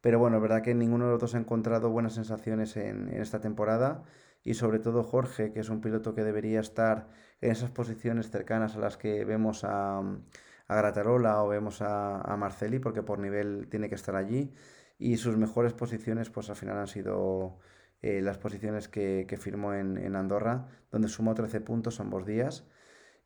Pero 0.00 0.18
bueno, 0.18 0.36
es 0.36 0.42
verdad 0.42 0.62
que 0.62 0.74
ninguno 0.74 1.06
de 1.06 1.12
los 1.12 1.20
dos 1.20 1.34
ha 1.34 1.38
encontrado 1.38 1.90
buenas 1.90 2.14
sensaciones 2.14 2.76
en, 2.76 3.08
esta 3.08 3.40
temporada. 3.40 4.04
Y 4.44 4.54
sobre 4.54 4.78
todo 4.78 5.02
Jorge, 5.02 5.52
que 5.52 5.60
es 5.60 5.68
un 5.70 5.80
piloto 5.80 6.14
que 6.14 6.22
debería 6.22 6.60
estar 6.60 7.08
en 7.40 7.50
esas 7.50 7.70
posiciones 7.70 8.30
cercanas 8.30 8.76
a 8.76 8.80
las 8.80 8.96
que 8.98 9.24
vemos 9.24 9.64
a, 9.64 9.98
a 9.98 10.76
Gratarola 10.76 11.42
o 11.42 11.48
vemos 11.48 11.82
a, 11.82 12.20
a, 12.20 12.36
Marceli, 12.36 12.78
porque 12.78 13.02
por 13.02 13.18
nivel 13.18 13.68
tiene 13.70 13.88
que 13.88 13.94
estar 13.94 14.14
allí. 14.14 14.52
Y 14.98 15.16
sus 15.16 15.36
mejores 15.38 15.72
posiciones, 15.72 16.30
pues 16.30 16.50
al 16.50 16.56
final 16.56 16.78
han 16.78 16.86
sido 16.86 17.58
eh, 18.02 18.20
las 18.22 18.38
posiciones 18.38 18.88
que, 18.88 19.24
que 19.28 19.38
firmó 19.38 19.74
en, 19.74 19.96
en, 19.98 20.16
Andorra, 20.16 20.68
donde 20.92 21.08
sumó 21.08 21.34
13 21.34 21.62
puntos 21.62 21.98
ambos 22.00 22.26
días. 22.26 22.66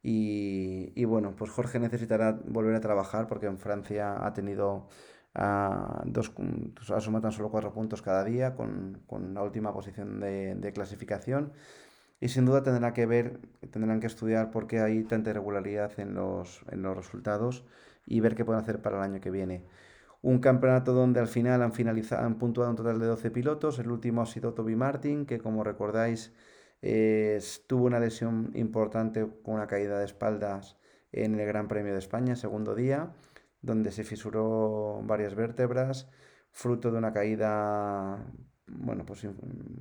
Y, 0.02 1.04
bueno, 1.04 1.34
pues 1.36 1.50
Jorge 1.50 1.78
necesitará 1.80 2.38
volver 2.46 2.74
a 2.74 2.80
trabajar 2.80 3.26
porque 3.26 3.46
en 3.46 3.58
Francia 3.58 4.24
ha 4.24 4.32
tenido 4.32 4.88
a 5.34 6.02
dos, 6.06 6.30
pues 6.30 6.88
tan 6.88 7.32
solo 7.32 7.50
cuatro 7.50 7.72
puntos 7.72 8.02
cada 8.02 8.24
día 8.24 8.54
con, 8.54 9.02
la 9.34 9.42
última 9.42 9.72
posición 9.72 10.20
de, 10.20 10.72
clasificación. 10.74 11.52
Y 12.20 12.28
sin 12.28 12.46
duda 12.46 12.62
tendrá 12.62 12.92
que 12.94 13.06
ver, 13.06 13.40
tendrán 13.70 14.00
que 14.00 14.06
estudiar 14.08 14.50
por 14.50 14.66
qué 14.66 14.80
hay 14.80 15.04
tanta 15.04 15.30
irregularidad 15.30 15.98
en 16.00 16.14
los, 16.14 16.64
en 16.70 16.82
los 16.82 16.96
resultados 16.96 17.64
y 18.06 18.20
ver 18.20 18.34
qué 18.34 18.44
pueden 18.44 18.62
hacer 18.62 18.82
para 18.82 18.96
el 18.98 19.02
año 19.02 19.20
que 19.20 19.30
viene. 19.30 19.64
Un 20.20 20.40
campeonato 20.40 20.94
donde 20.94 21.20
al 21.20 21.28
final 21.28 21.62
han, 21.62 21.72
finalizado, 21.72 22.26
han 22.26 22.38
puntuado 22.38 22.70
un 22.70 22.76
total 22.76 22.98
de 22.98 23.06
12 23.06 23.30
pilotos. 23.30 23.78
El 23.78 23.90
último 23.90 24.22
ha 24.22 24.26
sido 24.26 24.52
Toby 24.52 24.74
Martin, 24.74 25.26
que 25.26 25.38
como 25.38 25.62
recordáis 25.62 26.32
tuvo 27.66 27.86
una 27.86 28.00
lesión 28.00 28.52
importante 28.54 29.26
con 29.42 29.54
una 29.54 29.66
caída 29.66 29.98
de 29.98 30.04
espaldas 30.04 30.76
en 31.12 31.38
el 31.38 31.46
Gran 31.46 31.68
Premio 31.68 31.92
de 31.92 31.98
España, 31.98 32.36
segundo 32.36 32.74
día, 32.74 33.12
donde 33.62 33.90
se 33.90 34.04
fisuró 34.04 35.00
varias 35.04 35.34
vértebras, 35.34 36.08
fruto 36.50 36.90
de 36.90 36.98
una 36.98 37.12
caída 37.12 38.24
bueno, 38.70 39.04
pues 39.06 39.26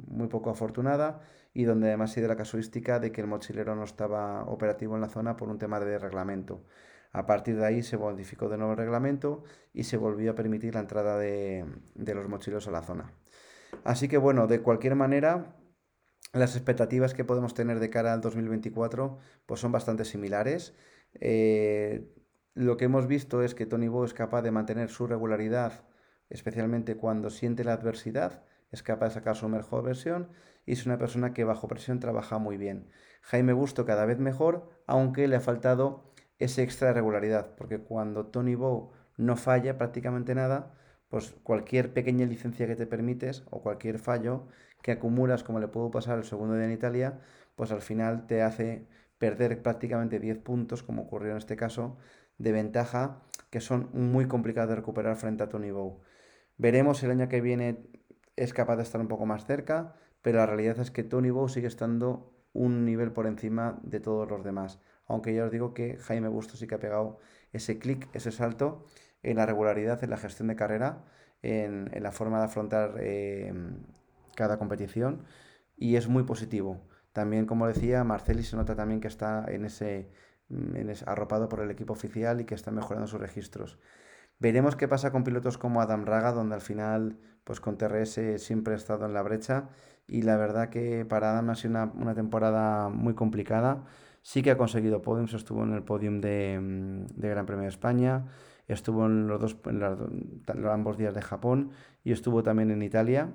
muy 0.08 0.28
poco 0.28 0.50
afortunada 0.50 1.20
y 1.54 1.64
donde 1.64 1.88
además 1.88 2.12
sido 2.12 2.28
la 2.28 2.36
casuística 2.36 3.00
de 3.00 3.12
que 3.12 3.22
el 3.22 3.28
mochilero 3.28 3.76
no 3.76 3.84
estaba 3.84 4.44
operativo 4.46 4.96
en 4.96 5.02
la 5.02 5.10
zona 5.10 5.36
por 5.38 5.50
un 5.50 5.58
tema 5.58 5.80
de 5.80 6.00
reglamento. 6.00 6.64
A 7.12 7.26
partir 7.26 7.58
de 7.58 7.66
ahí 7.66 7.84
se 7.84 7.98
modificó 7.98 8.50
de 8.50 8.58
nuevo 8.58 8.74
el 8.74 8.78
reglamento 8.78 9.44
y 9.74 9.84
se 9.84 9.98
volvió 9.98 10.32
a 10.32 10.36
permitir 10.36 10.76
la 10.76 10.82
entrada 10.82 11.18
de, 11.18 11.66
los 11.96 12.30
mochileros 12.30 12.68
a 12.68 12.72
la 12.72 12.84
zona. 12.84 13.12
Así 13.84 14.08
que 14.08 14.18
bueno, 14.18 14.48
de 14.48 14.62
cualquier 14.62 14.96
manera, 14.96 15.56
las 16.34 16.56
expectativas 16.56 17.14
que 17.14 17.26
podemos 17.26 17.54
tener 17.54 17.80
de 17.80 17.90
cara 17.90 18.14
al 18.14 18.22
2024 18.22 19.18
pues 19.46 19.60
son 19.60 19.72
bastante 19.72 20.06
similares. 20.06 20.76
Eh, 21.16 22.14
lo 22.54 22.78
que 22.78 22.86
hemos 22.86 23.08
visto 23.08 23.44
es 23.44 23.56
que 23.56 23.66
Tony 23.66 23.88
Bo 23.88 24.06
es 24.06 24.14
capaz 24.14 24.42
de 24.42 24.52
mantener 24.52 24.90
su 24.90 25.08
regularidad, 25.08 25.86
especialmente 26.30 26.98
cuando 26.98 27.30
siente 27.30 27.64
la 27.64 27.74
adversidad, 27.74 28.44
es 28.72 28.84
capaz 28.84 29.10
de 29.10 29.14
sacar 29.16 29.36
su 29.36 29.48
mejor 29.48 29.84
versión 29.84 30.30
y 30.66 30.74
es 30.74 30.86
una 30.86 30.98
persona 30.98 31.34
que 31.34 31.44
bajo 31.44 31.68
presión 31.68 32.00
trabaja 32.00 32.38
muy 32.38 32.58
bien. 32.58 32.90
Jaime 33.22 33.54
Busto 33.54 33.86
cada 33.86 34.06
vez 34.06 34.20
mejor, 34.20 34.70
aunque 34.86 35.28
le 35.28 35.36
ha 35.38 35.42
faltado 35.42 36.12
esa 36.40 36.62
extra 36.62 36.94
regularidad, 36.94 37.56
porque 37.56 37.80
cuando 37.80 38.28
Tony 38.28 38.56
Bow 38.56 38.92
no 39.18 39.36
falla 39.38 39.78
prácticamente 39.78 40.36
nada, 40.36 40.74
pues 41.10 41.34
cualquier 41.44 41.94
pequeña 41.94 42.26
licencia 42.26 42.68
que 42.68 42.76
te 42.76 42.86
permites 42.86 43.44
o 43.50 43.62
cualquier 43.62 44.00
fallo 44.00 44.48
que 44.82 44.92
acumulas, 44.92 45.44
como 45.44 45.60
le 45.60 45.68
puedo 45.68 45.92
pasar 45.92 46.18
el 46.18 46.24
segundo 46.24 46.56
día 46.56 46.66
en 46.66 46.72
Italia, 46.72 47.20
pues 47.56 47.72
al 47.72 47.82
final 47.82 48.28
te 48.28 48.42
hace 48.42 48.88
perder 49.18 49.62
prácticamente 49.62 50.20
10 50.20 50.40
puntos, 50.40 50.84
como 50.84 51.04
ocurrió 51.04 51.32
en 51.32 51.38
este 51.38 51.56
caso, 51.56 51.98
de 52.38 52.52
ventaja, 52.52 53.22
que 53.50 53.62
son 53.62 53.90
muy 53.94 54.28
complicados 54.28 54.70
de 54.70 54.76
recuperar 54.76 55.16
frente 55.16 55.44
a 55.44 55.50
Tony 55.50 55.72
Bow. 55.72 56.02
Veremos 56.58 57.04
el 57.04 57.12
año 57.12 57.30
que 57.30 57.42
viene 57.42 57.78
es 58.36 58.54
capaz 58.54 58.78
de 58.78 58.84
estar 58.84 59.02
un 59.02 59.08
poco 59.08 59.26
más 59.26 59.46
cerca, 59.46 59.96
pero 60.22 60.40
la 60.40 60.46
realidad 60.46 60.80
es 60.80 60.92
que 60.92 61.04
Tony 61.04 61.32
Bow 61.32 61.50
sigue 61.50 61.68
estando 61.68 62.34
un 62.54 62.86
nivel 62.86 63.12
por 63.12 63.28
encima 63.28 63.80
de 63.84 64.00
todos 64.00 64.30
los 64.30 64.44
demás. 64.44 64.80
Aunque 65.08 65.34
ya 65.34 65.46
os 65.46 65.52
digo 65.52 65.74
que 65.74 65.98
Jaime 65.98 66.28
Busto 66.28 66.58
sí 66.58 66.68
que 66.68 66.76
ha 66.76 66.80
pegado 66.80 67.20
ese 67.54 67.80
clic, 67.80 68.10
ese 68.14 68.32
salto 68.32 68.86
en 69.24 69.38
la 69.38 69.46
regularidad, 69.46 70.04
en 70.04 70.10
la 70.10 70.18
gestión 70.18 70.48
de 70.50 70.56
carrera, 70.56 71.06
en, 71.42 71.92
la 72.02 72.12
forma 72.12 72.40
de 72.40 72.46
afrontar 72.46 72.96
eh, 73.00 73.54
cada 74.38 74.58
competición 74.60 75.24
y 75.76 75.96
es 75.96 76.08
muy 76.08 76.24
positivo. 76.24 76.80
También, 77.12 77.48
como 77.48 77.68
decía, 77.68 78.04
Marceli 78.04 78.44
se 78.44 78.56
nota 78.56 78.76
también 78.76 79.02
que 79.02 79.08
está 79.08 79.46
en 79.48 79.66
ese, 79.66 80.12
en 80.50 80.90
ese, 80.90 81.04
arropado 81.08 81.50
por 81.50 81.62
el 81.62 81.72
equipo 81.72 81.94
oficial 81.94 82.40
y 82.40 82.46
que 82.46 82.54
está 82.56 82.70
mejorando 82.72 83.08
sus 83.08 83.20
registros. 83.20 83.80
Veremos 84.40 84.76
qué 84.76 84.88
pasa 84.88 85.12
con 85.12 85.24
pilotos 85.24 85.58
como 85.58 85.82
Adam 85.82 86.06
Raga, 86.06 86.32
donde 86.32 86.54
al 86.54 86.62
final, 86.62 87.18
pues 87.44 87.60
con 87.60 87.78
TRS 87.78 88.20
siempre 88.38 88.74
ha 88.76 88.78
estado 88.78 89.08
en 89.08 89.14
la 89.14 89.24
brecha 89.24 89.70
y 90.08 90.22
la 90.22 90.38
verdad 90.38 90.70
que 90.70 91.06
para 91.06 91.32
Adam 91.32 91.50
ha 91.50 91.56
sido 91.56 91.92
una, 91.96 92.14
temporada 92.14 92.90
muy 92.90 93.16
complicada. 93.16 93.86
Sí 94.22 94.44
que 94.44 94.52
ha 94.52 94.58
conseguido 94.58 95.02
podiums, 95.02 95.34
estuvo 95.34 95.64
en 95.64 95.74
el 95.74 95.84
podium 95.84 96.22
de, 96.22 96.60
mm, 96.62 97.08
de 97.20 97.30
Gran 97.30 97.48
Premio 97.48 97.64
de 97.64 97.70
España, 97.70 98.26
estuvo 98.68 99.08
en 99.08 99.28
los 99.28 99.42
dos 99.42 99.58
en 99.66 100.68
ambos 100.68 100.98
días 100.98 101.16
de 101.16 101.22
Japón 101.24 101.72
y 102.04 102.12
estuvo 102.12 102.44
también 102.44 102.70
en 102.70 102.84
Italia. 102.84 103.34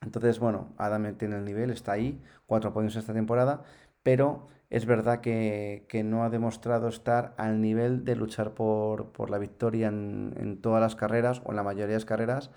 Entonces, 0.00 0.38
bueno, 0.38 0.74
Adam 0.78 1.16
tiene 1.16 1.36
el 1.36 1.44
nivel, 1.44 1.70
está 1.70 1.92
ahí, 1.92 2.22
cuatro 2.46 2.72
podiums 2.72 2.96
esta 2.96 3.12
temporada, 3.14 3.64
pero 4.02 4.46
es 4.70 4.86
verdad 4.86 5.20
que, 5.20 5.86
no 6.04 6.24
ha 6.24 6.30
demostrado 6.30 6.88
estar 6.88 7.34
al 7.38 7.60
nivel 7.60 8.04
de 8.04 8.16
luchar 8.16 8.54
por, 8.54 9.12
por 9.12 9.30
la 9.30 9.38
victoria 9.38 9.88
en, 9.88 10.34
en, 10.38 10.60
todas 10.60 10.80
las 10.80 10.96
carreras 10.96 11.42
o 11.44 11.50
en 11.50 11.56
la 11.56 11.62
mayoría 11.62 11.88
de 11.88 11.94
las 11.94 12.04
carreras 12.04 12.50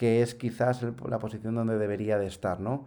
que 0.00 0.22
es 0.22 0.34
quizás 0.34 0.82
la 0.82 1.18
posición 1.18 1.54
donde 1.54 1.76
debería 1.78 2.18
de 2.18 2.26
estar, 2.26 2.58
¿no? 2.58 2.86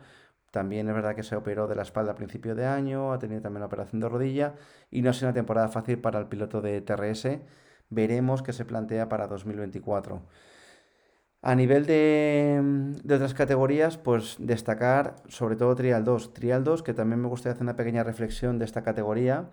También 0.51 0.87
es 0.89 0.95
verdad 0.95 1.15
que 1.15 1.23
se 1.23 1.35
operó 1.35 1.67
de 1.67 1.75
la 1.75 1.83
espalda 1.83 2.13
a 2.13 2.15
principio 2.15 2.55
de 2.55 2.65
año, 2.65 3.13
ha 3.13 3.19
tenido 3.19 3.41
también 3.41 3.61
la 3.61 3.67
operación 3.67 4.01
de 4.01 4.09
rodilla 4.09 4.55
y 4.91 5.01
no 5.01 5.09
ha 5.11 5.13
sido 5.13 5.27
una 5.27 5.33
temporada 5.33 5.67
fácil 5.69 5.99
para 5.99 6.19
el 6.19 6.27
piloto 6.27 6.61
de 6.61 6.81
TRS. 6.81 7.39
Veremos 7.89 8.41
qué 8.43 8.53
se 8.53 8.65
plantea 8.65 9.09
para 9.09 9.27
2024. 9.27 10.23
A 11.45 11.55
nivel 11.55 11.85
de, 11.85 12.61
de, 13.03 13.15
otras 13.15 13.33
categorías, 13.33 13.97
pues 13.97 14.37
destacar 14.39 15.17
sobre 15.27 15.57
todo 15.57 15.75
Trial 15.75 16.05
2. 16.05 16.33
Trial 16.33 16.63
2, 16.63 16.83
que 16.83 16.93
también 16.93 17.21
me 17.21 17.27
gustaría 17.27 17.51
hacer 17.51 17.63
una 17.63 17.75
pequeña 17.75 18.01
reflexión 18.03 18.59
de 18.59 18.65
esta 18.65 18.81
categoría. 18.81 19.49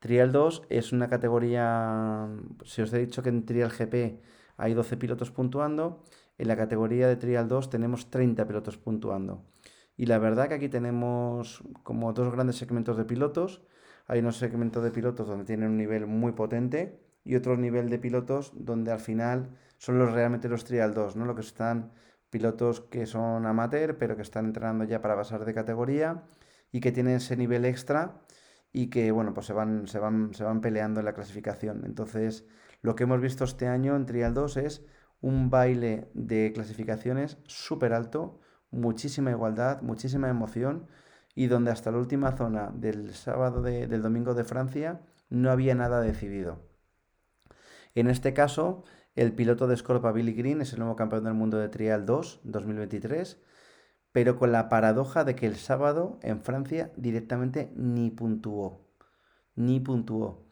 Trial 0.00 0.32
2 0.32 0.64
es 0.68 0.92
una 0.92 1.08
categoría, 1.08 2.28
si 2.64 2.82
os 2.82 2.92
he 2.92 2.98
dicho 2.98 3.22
que 3.22 3.30
en 3.30 3.46
Trial 3.46 3.70
GP 3.70 4.20
hay 4.58 4.74
12 4.74 4.98
pilotos 4.98 5.30
puntuando, 5.30 6.04
en 6.36 6.46
la 6.46 6.56
categoría 6.56 7.08
de 7.08 7.16
Trial 7.16 7.48
2 7.48 7.70
tenemos 7.70 8.10
30 8.10 8.46
pilotos 8.46 8.76
puntuando. 8.76 9.42
Y 9.96 10.06
la 10.06 10.18
verdad 10.18 10.48
que 10.48 10.54
aquí 10.54 10.68
tenemos 10.68 11.62
como 11.82 12.12
dos 12.12 12.30
grandes 12.32 12.56
segmentos 12.56 12.98
de 12.98 13.06
pilotos. 13.06 13.62
Hay 14.06 14.20
unos 14.20 14.36
segmentos 14.36 14.82
de 14.84 14.90
pilotos 14.90 15.26
donde 15.26 15.46
tienen 15.46 15.70
un 15.70 15.78
nivel 15.78 16.06
muy 16.06 16.32
potente 16.32 17.00
y 17.24 17.36
otro 17.36 17.56
nivel 17.56 17.88
de 17.88 17.98
pilotos 17.98 18.52
donde 18.54 18.92
al 18.92 19.00
final 19.00 19.50
son 19.80 19.98
los 19.98 20.12
realmente 20.12 20.46
los 20.50 20.64
Trial 20.64 20.92
2, 20.92 21.16
¿no? 21.16 21.24
Lo 21.24 21.34
que 21.34 21.40
están 21.40 21.92
pilotos 22.28 22.82
que 22.82 23.06
son 23.06 23.46
amateur, 23.46 23.96
pero 23.96 24.14
que 24.14 24.20
están 24.20 24.44
entrenando 24.44 24.84
ya 24.84 25.00
para 25.00 25.16
pasar 25.16 25.46
de 25.46 25.54
categoría 25.54 26.24
y 26.70 26.80
que 26.80 26.92
tienen 26.92 27.16
ese 27.16 27.34
nivel 27.34 27.64
extra 27.64 28.20
y 28.74 28.90
que 28.90 29.10
bueno, 29.10 29.32
pues 29.32 29.46
se 29.46 29.54
van, 29.54 29.88
se 29.88 29.98
van, 29.98 30.34
se 30.34 30.44
van 30.44 30.60
peleando 30.60 31.00
en 31.00 31.06
la 31.06 31.14
clasificación. 31.14 31.84
Entonces, 31.86 32.44
lo 32.82 32.94
que 32.94 33.04
hemos 33.04 33.22
visto 33.22 33.44
este 33.44 33.68
año 33.68 33.96
en 33.96 34.04
Trial 34.04 34.34
2 34.34 34.58
es 34.58 34.84
un 35.22 35.48
baile 35.48 36.10
de 36.12 36.52
clasificaciones 36.54 37.38
súper 37.46 37.94
alto, 37.94 38.38
muchísima 38.70 39.30
igualdad, 39.30 39.80
muchísima 39.80 40.28
emoción 40.28 40.88
y 41.34 41.46
donde 41.46 41.70
hasta 41.70 41.90
la 41.90 41.96
última 41.96 42.32
zona 42.32 42.70
del 42.74 43.14
sábado 43.14 43.62
del 43.62 44.02
domingo 44.02 44.34
de 44.34 44.44
Francia 44.44 45.00
no 45.30 45.50
había 45.50 45.74
nada 45.74 46.02
decidido. 46.02 46.68
En 47.94 48.08
este 48.08 48.34
caso, 48.34 48.84
el 49.16 49.32
piloto 49.32 49.66
de 49.66 49.76
Scorpa 49.76 50.12
Billy 50.12 50.32
Green 50.32 50.60
es 50.60 50.72
el 50.72 50.80
nuevo 50.80 50.96
campeón 50.96 51.24
del 51.24 51.34
mundo 51.34 51.58
de 51.58 51.68
Trial 51.68 52.06
2 52.06 52.40
2023, 52.44 53.40
pero 54.12 54.38
con 54.38 54.52
la 54.52 54.68
paradoja 54.68 55.24
de 55.24 55.34
que 55.34 55.46
el 55.46 55.56
sábado 55.56 56.18
en 56.22 56.40
Francia 56.42 56.92
directamente 56.96 57.72
ni 57.76 58.10
puntuó, 58.10 58.86
ni 59.56 59.80
puntuó. 59.80 60.44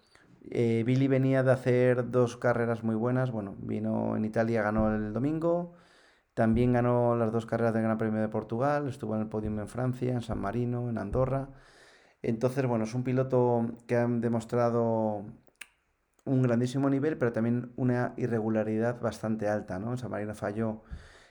Eh, 0.51 0.83
Billy 0.87 1.09
venía 1.09 1.43
de 1.43 1.53
hacer 1.53 2.11
dos 2.11 2.37
carreras 2.37 2.83
muy 2.85 2.95
buenas. 2.95 3.31
Bueno, 3.31 3.57
vino 3.59 4.17
en 4.17 4.25
Italia, 4.25 4.63
ganó 4.63 4.95
el 4.95 5.13
domingo. 5.13 5.75
También 6.35 6.73
ganó 6.73 7.17
las 7.17 7.33
dos 7.33 7.47
carreras 7.47 7.75
del 7.75 7.83
Gran 7.83 7.99
Premio 7.99 8.21
de 8.21 8.29
Portugal. 8.29 8.89
Estuvo 8.89 9.15
en 9.17 9.23
el 9.23 9.29
podium 9.29 9.59
en 9.61 9.69
Francia, 9.69 10.13
en 10.13 10.23
San 10.23 10.41
Marino, 10.41 10.89
en 10.89 10.99
Andorra. 10.99 11.51
Entonces, 12.23 12.67
bueno, 12.67 12.85
es 12.85 12.95
un 12.95 13.05
piloto 13.05 13.67
que 13.87 13.97
ha 13.97 14.07
demostrado 14.07 15.25
un 16.29 16.43
grandísimo 16.43 16.89
nivel, 16.91 17.19
pero 17.19 17.33
también 17.33 17.73
una 17.77 18.15
irregularidad 18.17 19.01
bastante 19.01 19.49
alta, 19.49 19.79
¿no? 19.79 19.97
San 19.97 20.11
Marino 20.11 20.35
falló 20.35 20.83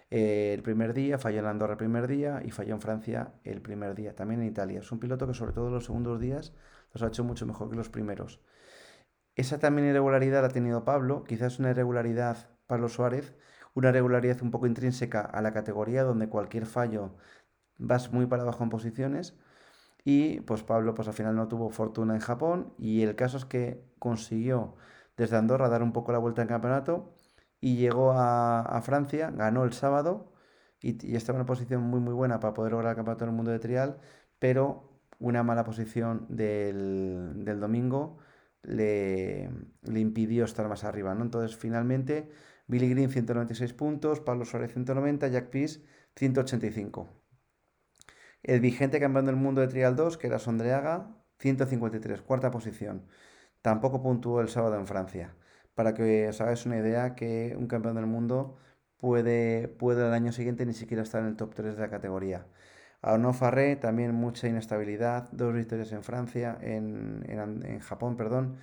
eh, 0.10 0.54
el 0.54 0.64
primer 0.64 0.94
día, 0.94 1.18
falló 1.18 1.40
en 1.40 1.46
Andorra 1.46 1.74
el 1.74 1.78
primer 1.78 2.08
día 2.08 2.42
y 2.44 2.52
falló 2.52 2.74
en 2.76 2.82
Francia 2.82 3.34
el 3.44 3.62
primer 3.62 3.96
día, 3.96 4.16
también 4.16 4.42
en 4.42 4.48
Italia. 4.48 4.80
Es 4.80 4.92
un 4.92 5.00
piloto 5.00 5.28
que 5.28 5.34
sobre 5.34 5.54
todo 5.54 5.70
los 5.70 5.86
segundos 5.86 6.20
días 6.20 6.54
los 6.94 7.04
ha 7.04 7.08
hecho 7.08 7.24
mucho 7.24 7.46
mejor 7.46 7.70
que 7.70 7.76
los 7.76 7.90
primeros. 7.90 8.42
Esa 9.36 9.60
también 9.60 9.88
irregularidad 9.88 10.42
la 10.42 10.48
ha 10.48 10.52
tenido 10.52 10.84
Pablo, 10.84 11.24
quizás 11.24 11.60
una 11.60 11.70
irregularidad 11.72 12.50
Pablo 12.66 12.90
Suárez, 12.90 13.36
una 13.74 13.90
irregularidad 13.90 14.42
un 14.42 14.52
poco 14.52 14.66
intrínseca 14.66 15.22
a 15.22 15.42
la 15.42 15.54
categoría 15.54 16.04
donde 16.04 16.30
cualquier 16.30 16.66
fallo 16.66 17.16
vas 17.78 18.12
muy 18.12 18.26
para 18.26 18.44
abajo 18.44 18.64
en 18.64 18.70
posiciones 18.72 19.38
y 20.10 20.40
pues 20.42 20.64
Pablo 20.64 20.96
pues 20.96 21.10
al 21.10 21.14
final 21.14 21.36
no 21.36 21.50
tuvo 21.50 21.70
fortuna 21.70 22.16
en 22.16 22.22
Japón 22.22 22.74
y 22.78 23.02
el 23.02 23.16
caso 23.16 23.36
es 23.36 23.44
que 23.44 23.84
consiguió 24.00 24.78
desde 25.18 25.36
Andorra 25.36 25.68
dar 25.68 25.84
un 25.84 25.92
poco 25.92 26.14
la 26.14 26.18
vuelta 26.18 26.42
en 26.42 26.48
campeonato 26.48 27.14
y 27.60 27.76
llegó 27.76 28.14
a, 28.16 28.82
Francia, 28.84 29.32
ganó 29.32 29.66
el 29.66 29.74
sábado 29.74 30.32
y, 30.82 31.14
estaba 31.16 31.38
en 31.38 31.42
una 31.42 31.46
posición 31.48 31.82
muy 31.84 32.00
muy 32.00 32.14
buena 32.14 32.40
para 32.40 32.54
poder 32.54 32.72
lograr 32.72 32.92
el 32.92 32.96
campeonato 32.96 33.26
del 33.26 33.34
mundo 33.36 33.52
de 33.52 33.60
trial, 33.60 33.98
pero 34.40 35.02
una 35.20 35.44
mala 35.44 35.66
posición 35.66 36.26
del, 36.30 37.44
del 37.44 37.60
domingo 37.60 38.20
le, 38.64 39.50
impidió 39.94 40.46
estar 40.46 40.68
más 40.70 40.84
arriba, 40.86 41.16
¿no? 41.16 41.24
Entonces, 41.24 41.58
finalmente, 41.58 42.30
Billy 42.68 42.90
Green 42.90 43.10
196 43.10 43.74
puntos, 43.74 44.22
Pablo 44.22 44.46
Suárez 44.46 44.72
190, 44.74 45.28
Jack 45.30 45.50
Peace 45.50 45.82
185. 46.16 47.27
El 48.44 48.60
vigente 48.62 49.00
campeón 49.00 49.26
del 49.26 49.36
mundo 49.36 49.62
de 49.62 49.68
Trial 49.68 49.96
2, 49.96 50.18
que 50.18 50.28
era 50.28 50.40
Sondreaga, 50.40 51.08
153, 51.40 52.22
cuarta 52.22 52.52
posición. 52.52 53.08
Tampoco 53.62 54.02
puntuó 54.02 54.42
el 54.42 54.50
sábado 54.50 54.76
en 54.78 54.88
Francia. 54.88 55.36
Para 55.76 55.94
que 55.94 56.30
os 56.30 56.42
hagáis 56.42 56.66
una 56.66 56.78
idea 56.78 57.16
que 57.16 57.56
un 57.58 57.68
campeón 57.68 57.96
del 57.96 58.08
mundo 58.08 58.58
puede, 58.98 59.68
puede 59.68 60.08
el 60.08 60.14
año 60.14 60.32
siguiente 60.32 60.66
ni 60.66 60.74
siquiera 60.74 61.04
estar 61.04 61.22
en 61.22 61.28
el 61.30 61.36
top 61.36 61.54
3 61.56 61.76
de 61.76 61.82
la 61.82 61.90
categoría. 61.90 62.46
Arnaud 63.02 63.34
Farré, 63.34 63.76
también 63.76 64.14
mucha 64.16 64.48
inestabilidad, 64.48 65.30
dos 65.32 65.54
victorias 65.54 65.92
en 65.92 66.04
Francia, 66.04 66.58
en, 66.62 67.24
en, 67.28 67.80
Japón, 67.80 68.18
perdón, 68.18 68.58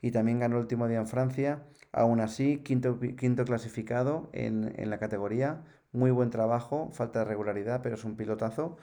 y 0.00 0.12
también 0.12 0.38
ganó 0.38 0.56
el 0.56 0.62
último 0.62 0.88
día 0.88 0.98
en 0.98 1.08
Francia. 1.08 1.62
Aún 1.92 2.20
así, 2.20 2.58
quinto, 2.58 3.00
quinto 3.00 3.44
clasificado 3.44 4.30
en, 4.32 4.74
en, 4.76 4.90
la 4.90 4.98
categoría, 4.98 5.64
muy 5.92 6.10
buen 6.12 6.30
trabajo, 6.30 6.90
falta 6.92 7.20
de 7.20 7.24
regularidad, 7.26 7.82
pero 7.82 7.96
es 7.96 8.04
un 8.04 8.16
pilotazo. 8.16 8.76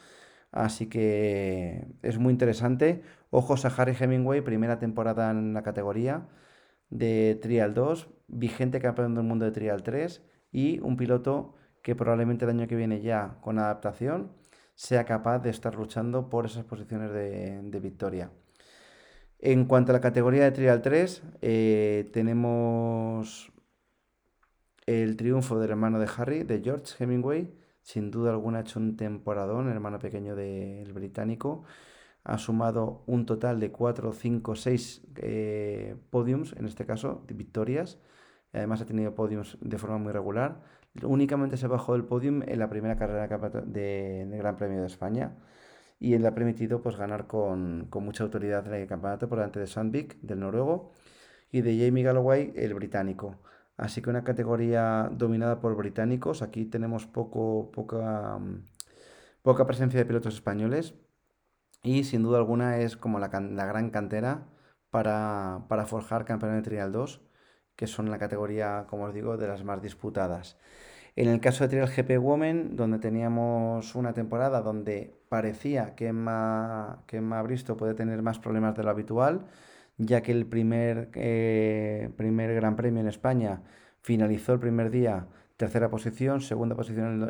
Así 0.58 0.88
que 0.88 1.88
es 2.02 2.18
muy 2.18 2.32
interesante. 2.34 3.04
Ojos 3.30 3.64
a 3.66 3.68
Harry 3.70 3.96
Hemingway, 4.00 4.42
primera 4.42 4.80
temporada 4.80 5.30
en 5.30 5.54
la 5.54 5.62
categoría 5.62 6.28
de 6.90 7.38
Trial 7.40 7.76
2, 7.76 8.10
vigente 8.28 8.80
campeón 8.80 9.14
del 9.14 9.24
mundo 9.24 9.46
de 9.46 9.52
Trial 9.52 9.84
3 9.84 10.24
y 10.52 10.80
un 10.80 10.98
piloto 10.98 11.54
que 11.84 11.96
probablemente 11.96 12.46
el 12.46 12.52
año 12.52 12.68
que 12.68 12.76
viene 12.76 13.02
ya 13.02 13.38
con 13.42 13.60
adaptación 13.60 14.32
sea 14.74 15.06
capaz 15.06 15.40
de 15.40 15.52
estar 15.52 15.76
luchando 15.76 16.30
por 16.30 16.48
esas 16.48 16.66
posiciones 16.66 17.12
de, 17.12 17.80
victoria. 17.80 18.32
En 19.38 19.66
cuanto 19.66 19.92
a 19.92 19.94
la 19.94 20.02
categoría 20.02 20.46
de 20.46 20.52
Trial 20.52 20.82
3, 20.82 21.24
eh, 21.42 22.10
tenemos 22.12 23.52
el 24.88 25.18
triunfo 25.18 25.60
del 25.60 25.70
hermano 25.70 26.00
de 26.00 26.10
Harry, 26.18 26.44
de 26.44 26.62
George 26.64 26.96
Hemingway. 26.98 27.67
Sin 27.88 28.12
duda 28.12 28.32
alguna 28.32 28.58
ha 28.58 28.62
hecho 28.64 28.82
un 28.82 28.98
temporadón, 28.98 29.70
hermano 29.70 29.98
pequeño 29.98 30.36
del 30.36 30.92
británico. 30.92 31.64
Ha 32.26 32.38
sumado 32.38 33.04
un 33.08 33.26
total 33.26 33.62
de 33.62 33.72
4, 33.72 34.12
5, 34.12 34.56
6 34.58 35.08
podiums, 36.10 36.52
en 36.58 36.66
este 36.66 36.86
caso, 36.86 37.24
victorias. 37.30 37.98
Además 38.52 38.82
ha 38.82 38.86
tenido 38.86 39.16
podiums 39.16 39.58
de 39.62 39.78
forma 39.78 40.00
muy 40.00 40.12
regular. 40.12 40.64
Únicamente 41.02 41.56
se 41.56 41.68
bajó 41.68 41.94
del 41.94 42.04
podium 42.04 42.44
en 42.46 42.60
la 42.60 42.70
primera 42.70 42.98
carrera 42.98 43.26
del 43.66 44.38
Gran 44.38 44.58
Premio 44.58 44.82
de 44.82 44.88
España 44.88 45.38
y 45.98 46.18
le 46.18 46.28
ha 46.28 46.36
permitido 46.36 46.82
pues, 46.82 46.98
ganar 46.98 47.26
con, 47.26 47.88
mucha 47.90 48.26
autoridad 48.26 48.68
en 48.68 48.82
el 48.82 48.88
campeonato 48.88 49.30
por 49.30 49.38
delante 49.38 49.62
de 49.62 49.68
Sandvik, 49.68 50.20
del 50.20 50.42
noruego, 50.42 50.92
y 51.52 51.62
de 51.62 51.86
Jamie 51.86 52.04
Galloway, 52.04 52.52
el 52.58 52.74
británico. 52.74 53.38
Así 53.78 54.02
que 54.02 54.10
una 54.10 54.24
categoría 54.24 55.10
dominada 55.14 55.60
por 55.62 55.76
británicos. 55.76 56.42
Aquí 56.42 56.66
tenemos 56.66 57.06
poco, 57.06 57.72
poca, 57.72 58.40
mm, 58.40 58.66
poca 59.44 59.66
presencia 59.68 60.00
de 60.00 60.06
pilotos 60.06 60.34
españoles. 60.36 60.96
Y 61.84 62.04
sin 62.04 62.24
duda 62.24 62.40
alguna 62.40 62.80
es 62.80 62.98
como 62.98 63.20
la, 63.20 63.30
gran 63.30 63.90
cantera 63.92 64.48
para, 64.90 65.62
forjar 65.88 66.26
campeones 66.26 66.58
de 66.64 66.70
Trial 66.70 66.92
2, 66.92 67.22
que 67.76 67.88
son 67.88 68.10
la 68.12 68.18
categoría, 68.20 68.88
como 68.90 69.06
os 69.06 69.14
digo, 69.14 69.38
de 69.38 69.48
las 69.48 69.64
más 69.64 69.82
disputadas. 69.82 70.58
En 71.16 71.30
el 71.30 71.40
caso 71.40 71.64
de 71.64 71.70
Trial 71.70 71.90
GP 71.90 72.20
Women, 72.20 72.76
donde 72.76 73.00
teníamos 73.00 73.96
una 73.96 74.14
temporada 74.14 74.62
donde 74.62 75.16
parecía 75.30 75.96
que 75.96 76.08
Emma, 76.08 77.04
que 77.08 77.18
Emma 77.18 77.42
Bristo 77.42 77.78
puede 77.78 77.94
tener 77.96 78.22
más 78.22 78.40
problemas 78.40 78.76
de 78.76 78.84
lo 78.84 78.90
habitual, 78.92 79.48
ya 79.98 80.22
que 80.22 80.32
el 80.32 80.46
primer, 80.46 81.10
eh, 81.16 82.12
primer 82.18 82.54
Gran 82.54 82.76
Premio 82.76 83.02
en 83.02 83.08
España 83.08 83.64
finalizó 84.02 84.54
el 84.54 84.60
primer 84.60 84.92
día 84.92 85.28
tercera 85.58 85.90
posición, 85.90 86.42
segunda 86.42 86.76
posición 86.76 87.30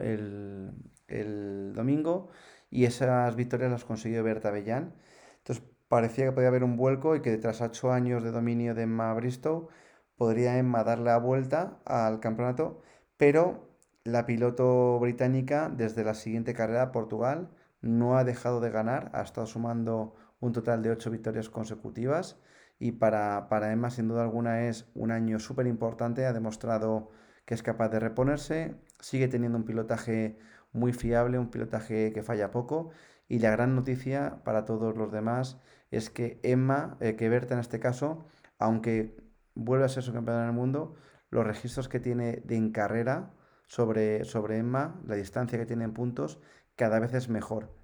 el, 1.07 1.73
domingo, 1.73 2.29
y 2.69 2.85
esas 2.85 3.35
victorias 3.35 3.71
las 3.71 3.85
consiguió 3.85 4.23
Berta 4.23 4.51
Bellán. 4.51 4.93
Entonces 5.39 5.63
parecía 5.87 6.25
que 6.25 6.31
podía 6.33 6.49
haber 6.49 6.63
un 6.63 6.75
vuelco 6.75 7.15
y 7.15 7.21
que 7.21 7.37
tras 7.37 7.61
ocho 7.61 7.91
años 7.93 8.23
de 8.23 8.31
dominio 8.31 8.75
de 8.75 8.83
Emma 8.83 9.13
Bristow 9.13 9.69
podría 10.17 10.57
Emma 10.57 10.83
darle 10.83 11.05
la 11.05 11.17
vuelta 11.19 11.79
al 11.85 12.19
campeonato, 12.19 12.81
pero 13.17 13.69
la 14.03 14.25
piloto 14.25 14.99
británica 14.99 15.69
desde 15.69 16.03
la 16.03 16.13
siguiente 16.15 16.53
carrera, 16.53 16.91
Portugal, 16.91 17.49
no 17.81 18.17
ha 18.17 18.23
dejado 18.23 18.59
de 18.59 18.69
ganar, 18.71 19.11
ha 19.13 19.21
estado 19.21 19.47
sumando 19.47 20.15
un 20.39 20.53
total 20.53 20.83
de 20.83 20.91
ocho 20.91 21.11
victorias 21.11 21.49
consecutivas 21.49 22.39
y 22.79 22.93
para, 22.93 23.49
para 23.49 23.71
Emma 23.71 23.89
sin 23.89 24.07
duda 24.07 24.23
alguna 24.23 24.67
es 24.67 24.89
un 24.93 25.11
año 25.11 25.39
súper 25.39 25.67
importante, 25.67 26.25
ha 26.25 26.33
demostrado 26.33 27.09
que 27.45 27.53
es 27.53 27.63
capaz 27.63 27.89
de 27.89 27.99
reponerse, 27.99 28.75
sigue 28.99 29.27
teniendo 29.27 29.57
un 29.57 29.65
pilotaje 29.65 30.37
muy 30.73 30.93
fiable, 30.93 31.39
un 31.39 31.49
pilotaje 31.49 32.11
que 32.13 32.23
falla 32.23 32.51
poco 32.51 32.91
y 33.27 33.39
la 33.39 33.51
gran 33.51 33.75
noticia 33.75 34.41
para 34.43 34.65
todos 34.65 34.95
los 34.97 35.11
demás 35.11 35.59
es 35.91 36.09
que 36.09 36.39
Emma, 36.43 36.97
eh, 36.99 37.15
que 37.15 37.29
Berta 37.29 37.53
en 37.53 37.59
este 37.61 37.79
caso, 37.79 38.25
aunque 38.59 39.15
vuelve 39.55 39.85
a 39.85 39.89
ser 39.89 40.03
su 40.03 40.13
campeona 40.13 40.43
del 40.43 40.53
mundo, 40.53 40.95
los 41.29 41.45
registros 41.45 41.89
que 41.89 41.99
tiene 41.99 42.41
de 42.45 42.55
en 42.55 42.71
carrera 42.71 43.33
sobre, 43.67 44.23
sobre 44.25 44.57
Emma, 44.57 45.01
la 45.05 45.15
distancia 45.15 45.57
que 45.57 45.65
tiene 45.65 45.85
en 45.85 45.93
puntos, 45.93 46.39
cada 46.75 46.99
vez 46.99 47.13
es 47.13 47.29
mejor 47.29 47.76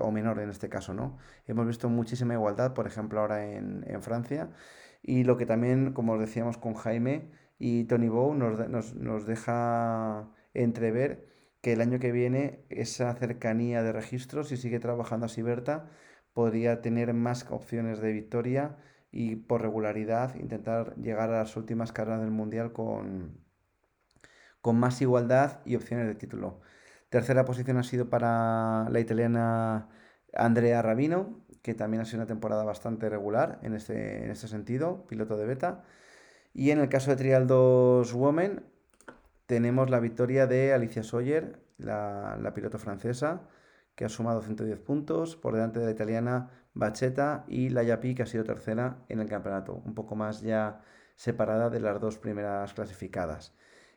o 0.00 0.10
menor 0.10 0.40
en 0.40 0.50
este 0.50 0.68
caso, 0.68 0.94
¿no? 0.94 1.18
Hemos 1.46 1.66
visto 1.66 1.88
muchísima 1.88 2.34
igualdad, 2.34 2.74
por 2.74 2.86
ejemplo, 2.86 3.20
ahora 3.20 3.50
en, 3.52 4.02
Francia, 4.02 4.50
y 5.02 5.24
lo 5.24 5.36
que 5.36 5.46
también, 5.46 5.92
como 5.92 6.18
decíamos 6.18 6.58
con 6.58 6.74
Jaime 6.74 7.30
y 7.58 7.84
Tony 7.84 8.08
Bow, 8.08 8.34
nos, 8.34 8.94
nos, 8.94 9.26
deja 9.26 10.28
entrever 10.54 11.28
que 11.62 11.72
el 11.74 11.80
año 11.80 11.98
que 12.00 12.12
viene 12.12 12.64
esa 12.70 13.14
cercanía 13.14 13.82
de 13.82 13.92
registros, 13.92 14.48
si 14.48 14.56
sigue 14.56 14.80
trabajando 14.80 15.26
así 15.26 15.42
Berta, 15.42 15.88
podría 16.32 16.80
tener 16.82 17.12
más 17.14 17.46
opciones 17.50 18.00
de 18.00 18.12
victoria 18.12 18.76
y 19.12 19.36
por 19.36 19.62
regularidad 19.62 20.34
intentar 20.36 20.96
llegar 20.96 21.30
a 21.30 21.40
las 21.40 21.56
últimas 21.56 21.92
carreras 21.92 22.20
del 22.20 22.30
Mundial 22.30 22.72
con, 22.72 23.38
con 24.60 24.78
más 24.78 25.00
igualdad 25.02 25.60
y 25.64 25.76
opciones 25.76 26.06
de 26.06 26.14
título. 26.14 26.60
Tercera 27.10 27.44
posición 27.44 27.76
ha 27.76 27.82
sido 27.82 28.08
para 28.08 28.88
la 28.88 29.00
italiana 29.00 29.88
Andrea 30.32 30.80
Rabino, 30.80 31.40
que 31.60 31.74
también 31.74 32.00
ha 32.02 32.04
sido 32.04 32.18
una 32.18 32.26
temporada 32.26 32.62
bastante 32.62 33.08
regular 33.08 33.58
en 33.62 33.74
este, 33.74 34.24
en 34.24 34.30
este 34.30 34.46
sentido, 34.46 35.06
piloto 35.08 35.36
de 35.36 35.44
beta. 35.44 35.82
Y 36.54 36.70
en 36.70 36.78
el 36.78 36.88
caso 36.88 37.10
de 37.10 37.16
Trial 37.16 37.48
2 37.48 38.14
Women, 38.14 38.64
tenemos 39.46 39.90
la 39.90 39.98
victoria 39.98 40.46
de 40.46 40.72
Alicia 40.72 41.02
Sawyer, 41.02 41.58
la, 41.78 42.38
la 42.40 42.54
piloto 42.54 42.78
francesa, 42.78 43.42
que 43.96 44.04
ha 44.04 44.08
sumado 44.08 44.40
110 44.40 44.78
puntos 44.78 45.34
por 45.34 45.54
delante 45.54 45.80
de 45.80 45.86
la 45.86 45.92
italiana 45.92 46.50
Bacheta 46.74 47.44
y 47.48 47.70
la 47.70 47.82
Yapi, 47.82 48.14
que 48.14 48.22
ha 48.22 48.26
sido 48.26 48.44
tercera 48.44 48.98
en 49.08 49.18
el 49.18 49.28
campeonato, 49.28 49.82
un 49.84 49.94
poco 49.94 50.14
más 50.14 50.42
ya 50.42 50.80
separada 51.16 51.70
de 51.70 51.80
las 51.80 52.00
dos 52.00 52.18
primeras 52.18 52.72
clasificadas. 52.72 53.52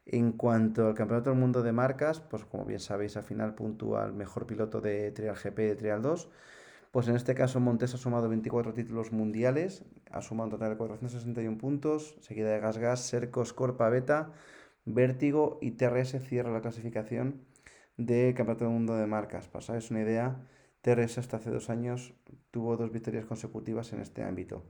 En 0.05 0.33
cuanto 0.33 0.87
al 0.87 0.95
Campeonato 0.95 1.29
del 1.29 1.39
Mundo 1.39 1.63
de 1.63 1.71
Marcas, 1.71 2.19
pues 2.19 2.43
como 2.45 2.65
bien 2.65 2.79
sabéis, 2.79 3.15
al 3.15 3.23
final 3.23 3.55
puntúa 3.55 4.05
el 4.05 4.13
mejor 4.13 4.45
piloto 4.45 4.81
de 4.81 5.11
Trial 5.11 5.35
GP 5.35 5.57
de 5.57 5.75
Trial 5.75 6.01
2. 6.01 6.29
Pues 6.91 7.07
en 7.07 7.15
este 7.15 7.33
caso 7.33 7.59
Montes 7.59 7.93
ha 7.93 7.97
sumado 7.97 8.29
24 8.29 8.73
títulos 8.73 9.11
mundiales, 9.11 9.83
ha 10.11 10.21
sumado 10.21 10.45
un 10.47 10.51
total 10.51 10.71
de 10.71 10.77
461 10.77 11.57
puntos, 11.57 12.15
seguida 12.21 12.49
de 12.51 12.59
Gas 12.59 12.77
Gas, 12.77 12.99
Sercos, 12.99 13.53
Corpa, 13.53 13.89
Beta, 13.89 14.31
Vértigo 14.85 15.57
y 15.61 15.71
TRS 15.71 16.21
cierra 16.21 16.51
la 16.51 16.61
clasificación 16.61 17.41
de 17.97 18.33
Campeonato 18.35 18.65
del 18.65 18.73
Mundo 18.73 18.95
de 18.95 19.07
Marcas. 19.07 19.47
Para 19.47 19.79
una 19.89 20.01
idea, 20.01 20.37
TRS 20.81 21.17
hasta 21.17 21.37
hace 21.37 21.49
dos 21.49 21.69
años 21.69 22.13
tuvo 22.51 22.75
dos 22.77 22.91
victorias 22.91 23.25
consecutivas 23.25 23.93
en 23.93 24.01
este 24.01 24.23
ámbito. 24.23 24.65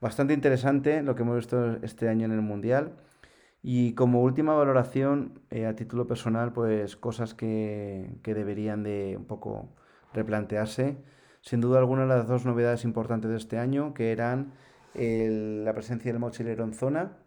Bastante 0.00 0.34
interesante 0.34 1.02
lo 1.02 1.14
que 1.14 1.22
hemos 1.22 1.36
visto 1.36 1.76
este 1.82 2.08
año 2.08 2.24
en 2.24 2.32
el 2.32 2.40
Mundial. 2.40 2.96
Y 3.62 3.94
como 3.94 4.22
última 4.22 4.54
valoración, 4.54 5.40
eh, 5.50 5.66
a 5.66 5.76
título 5.76 6.06
personal, 6.08 6.52
pues 6.52 6.96
cosas 6.96 7.34
que, 7.34 8.18
deberían 8.24 8.82
de 8.82 9.16
un 9.16 9.26
poco 9.26 9.74
replantearse. 10.12 10.98
Sin 11.40 11.60
duda 11.60 11.78
alguna 11.78 12.06
las 12.06 12.26
dos 12.26 12.44
novedades 12.44 12.84
importantes 12.84 13.30
de 13.30 13.36
este 13.36 13.58
año, 13.58 13.94
que 13.94 14.12
eran 14.12 14.52
la 14.94 15.72
presencia 15.74 16.12
del 16.12 16.20
mochilero 16.20 16.64
en 16.64 16.74
zona, 16.74 17.18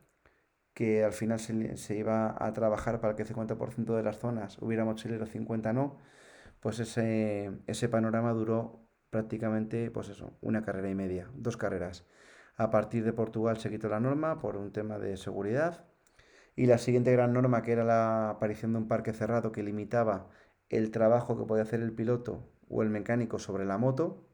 que 0.74 1.04
al 1.04 1.13
final 1.13 1.39
se, 1.39 1.98
iba 1.98 2.36
a 2.38 2.54
trabajar 2.54 3.00
para 3.02 3.15
que 3.15 3.24
el 3.24 3.30
50% 3.30 3.95
de 3.95 4.04
las 4.04 4.19
zonas 4.19 4.58
hubiera 4.62 4.86
mochilero, 4.86 5.26
50 5.26 5.74
no, 5.74 5.98
pues 6.60 6.80
ese, 6.80 7.52
ese 7.67 7.89
panorama 7.89 8.34
duró 8.34 8.88
prácticamente, 9.10 9.91
pues 9.91 10.10
eso, 10.10 10.38
una 10.41 10.63
carrera 10.63 10.89
y 10.89 10.95
media, 10.95 11.30
dos 11.36 11.58
carreras. 11.58 12.06
A 12.58 12.71
partir 12.71 13.04
de 13.06 13.13
Portugal 13.13 13.58
se 13.58 13.69
quitó 13.69 13.89
la 13.89 14.00
norma 14.00 14.39
por 14.39 14.58
un 14.58 14.71
tema 14.71 15.00
de 15.00 15.17
seguridad 15.17 15.86
y 16.55 16.67
la 16.67 16.77
siguiente 16.77 17.11
gran 17.11 17.33
norma, 17.33 17.63
que 17.63 17.73
era 17.73 17.83
la 17.83 18.29
aparición 18.31 18.73
de 18.73 18.79
un 18.79 18.87
parque 18.87 19.13
cerrado 19.13 19.51
que 19.51 19.63
limitaba 19.63 20.29
el 20.69 20.91
trabajo 20.91 21.37
que 21.37 21.45
podía 21.45 21.63
hacer 21.63 21.81
el 21.81 21.93
piloto 21.93 22.49
o 22.69 22.81
el 22.81 22.89
mecánico 22.89 23.39
sobre 23.39 23.65
la 23.65 23.77
moto 23.77 24.25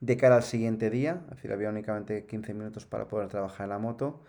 de 0.00 0.16
cara 0.16 0.36
al 0.36 0.42
siguiente 0.42 0.90
día, 0.90 1.22
es 1.30 1.36
decir, 1.36 1.52
había 1.52 1.70
únicamente 1.70 2.26
15 2.26 2.54
minutos 2.54 2.86
para 2.86 3.08
poder 3.08 3.28
trabajar 3.28 3.64
en 3.64 3.70
la 3.70 3.78
moto 3.78 4.22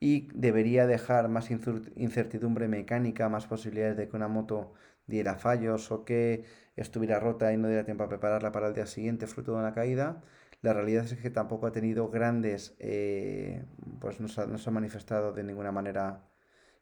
y 0.00 0.28
debería 0.34 0.86
dejar 0.86 1.28
más 1.28 1.50
incertidumbre 1.50 2.68
mecánica, 2.68 3.28
más 3.28 3.46
posibilidades 3.46 3.96
de 3.96 4.08
que 4.08 4.16
una 4.16 4.28
moto 4.28 4.72
diera 5.06 5.36
fallos 5.36 5.90
o 5.90 6.04
que 6.04 6.44
estuviera 6.76 7.20
rota 7.20 7.52
y 7.52 7.56
no 7.56 7.68
diera 7.68 7.84
tiempo 7.84 8.04
a 8.04 8.08
prepararla 8.08 8.52
para 8.52 8.68
el 8.68 8.74
día 8.74 8.86
siguiente 8.86 9.26
fruto 9.26 9.52
de 9.52 9.58
una 9.58 9.74
caída 9.74 10.22
la 10.62 10.72
realidad 10.74 11.04
es 11.04 11.14
que 11.16 11.30
tampoco 11.30 11.66
ha 11.66 11.72
tenido 11.72 12.10
grandes, 12.10 12.74
eh, 12.78 13.64
pues 14.00 14.20
no 14.20 14.28
se, 14.28 14.42
ha, 14.42 14.70
manifestado 14.70 15.32
de 15.32 15.42
ninguna 15.42 15.72
manera 15.72 16.28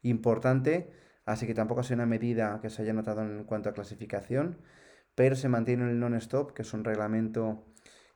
importante, 0.02 0.90
así 1.24 1.46
que 1.46 1.54
tampoco 1.54 1.80
ha 1.80 1.84
sido 1.84 1.96
una 1.96 2.06
medida 2.06 2.60
que 2.60 2.70
se 2.70 2.82
haya 2.82 2.92
notado 2.92 3.22
en 3.22 3.44
cuanto 3.44 3.68
a 3.68 3.72
clasificación, 3.72 4.58
pero 5.14 5.36
se 5.36 5.48
mantiene 5.48 5.90
el 5.90 5.98
non-stop, 6.00 6.52
que 6.52 6.62
es 6.62 6.72
un 6.72 6.84
reglamento 6.84 7.64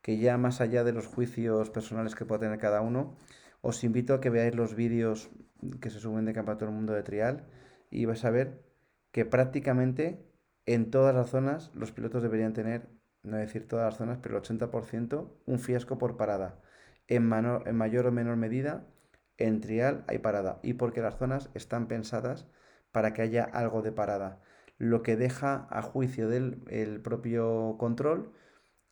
que 0.02 0.18
ya 0.18 0.36
más 0.36 0.60
allá 0.60 0.84
de 0.84 0.92
los 0.92 1.06
juicios 1.06 1.70
personales 1.70 2.14
que 2.14 2.24
pueda 2.24 2.40
tener 2.40 2.58
cada 2.58 2.80
uno, 2.80 3.16
os 3.60 3.84
invito 3.84 4.14
a 4.14 4.20
que 4.20 4.30
veáis 4.30 4.54
los 4.54 4.74
vídeos 4.74 5.30
que 5.80 5.90
se 5.90 6.00
suben 6.00 6.24
de 6.24 6.32
Campeonato 6.32 6.64
del 6.66 6.74
Mundo 6.74 6.92
de 6.92 7.04
Trial 7.04 7.46
y 7.90 8.04
vais 8.04 8.24
a 8.24 8.30
ver 8.30 8.64
que 9.12 9.24
prácticamente 9.24 10.26
en 10.66 10.90
todas 10.90 11.14
las 11.14 11.30
zonas 11.30 11.70
los 11.74 11.92
pilotos 11.92 12.22
deberían 12.22 12.52
tener, 12.52 12.88
no 13.22 13.36
decir 13.36 13.68
todas 13.68 13.86
las 13.86 13.96
zonas, 13.98 14.18
pero 14.22 14.36
el 14.36 14.42
80%, 14.42 15.28
un 15.46 15.58
fiasco 15.58 15.98
por 15.98 16.16
parada. 16.16 16.60
En, 17.08 17.32
en 17.32 17.76
mayor 17.76 18.06
o 18.06 18.12
menor 18.12 18.36
medida, 18.36 18.86
en 19.38 19.60
trial 19.60 20.04
hay 20.08 20.18
parada. 20.18 20.60
Y 20.62 20.74
porque 20.74 21.00
las 21.00 21.16
zonas 21.18 21.50
están 21.54 21.88
pensadas 21.88 22.46
para 22.92 23.12
que 23.12 23.22
haya 23.22 23.44
algo 23.44 23.82
de 23.82 23.92
parada. 23.92 24.40
Lo 24.78 25.02
que 25.02 25.16
deja 25.16 25.66
a 25.70 25.82
juicio 25.82 26.28
del 26.28 26.62
el 26.68 27.00
propio 27.00 27.76
control 27.78 28.32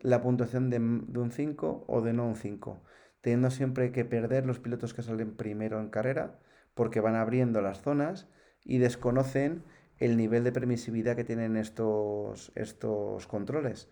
la 0.01 0.23
puntuación 0.23 0.71
de, 0.71 0.79
de 0.79 1.19
un 1.19 1.31
5 1.31 1.85
o 1.87 2.01
de 2.01 2.13
no 2.13 2.27
un 2.27 2.37
5. 2.37 2.83
Teniendo 3.21 3.51
siempre 3.51 3.93
que 3.93 4.05
perder 4.05 4.47
los 4.47 4.61
pilotos 4.61 4.95
que 4.95 5.03
salen 5.03 5.37
primero 5.37 5.81
en 5.81 5.91
carrera 5.91 6.39
porque 6.75 7.01
van 7.01 7.17
abriendo 7.17 7.61
las 7.61 7.83
zonas 7.83 8.29
y 8.65 8.79
desconocen 8.79 9.63
el 9.99 10.17
nivel 10.17 10.45
de 10.45 10.53
permisividad 10.53 11.17
que 11.17 11.25
tienen 11.25 11.57
estos, 11.57 12.53
estos 12.55 13.27
controles. 13.27 13.89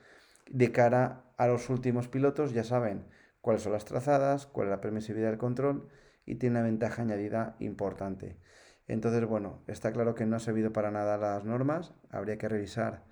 De 0.51 0.73
cara 0.73 1.25
a 1.37 1.47
los 1.47 1.71
últimos 1.71 2.09
pilotos 2.09 2.53
ya 2.53 2.65
saben 2.65 3.05
cuáles 3.41 3.63
son 3.63 3.73
las 3.73 3.85
trazadas, 3.85 4.47
cuál 4.47 4.69
es 4.69 4.71
la 4.71 4.81
permisividad 4.81 5.31
del 5.31 5.39
control 5.39 5.89
y 6.27 6.37
tiene 6.37 6.59
una 6.59 6.67
ventaja 6.67 7.03
añadida 7.03 7.57
importante. 7.59 8.37
Entonces, 8.87 9.25
bueno, 9.27 9.63
está 9.67 9.93
claro 9.93 10.15
que 10.15 10.27
no 10.27 10.37
ha 10.37 10.41
servido 10.41 10.73
para 10.73 10.91
nada 10.91 11.19
las 11.19 11.45
normas, 11.45 11.95
habría 12.11 12.39
que 12.39 12.49
revisar 12.49 13.05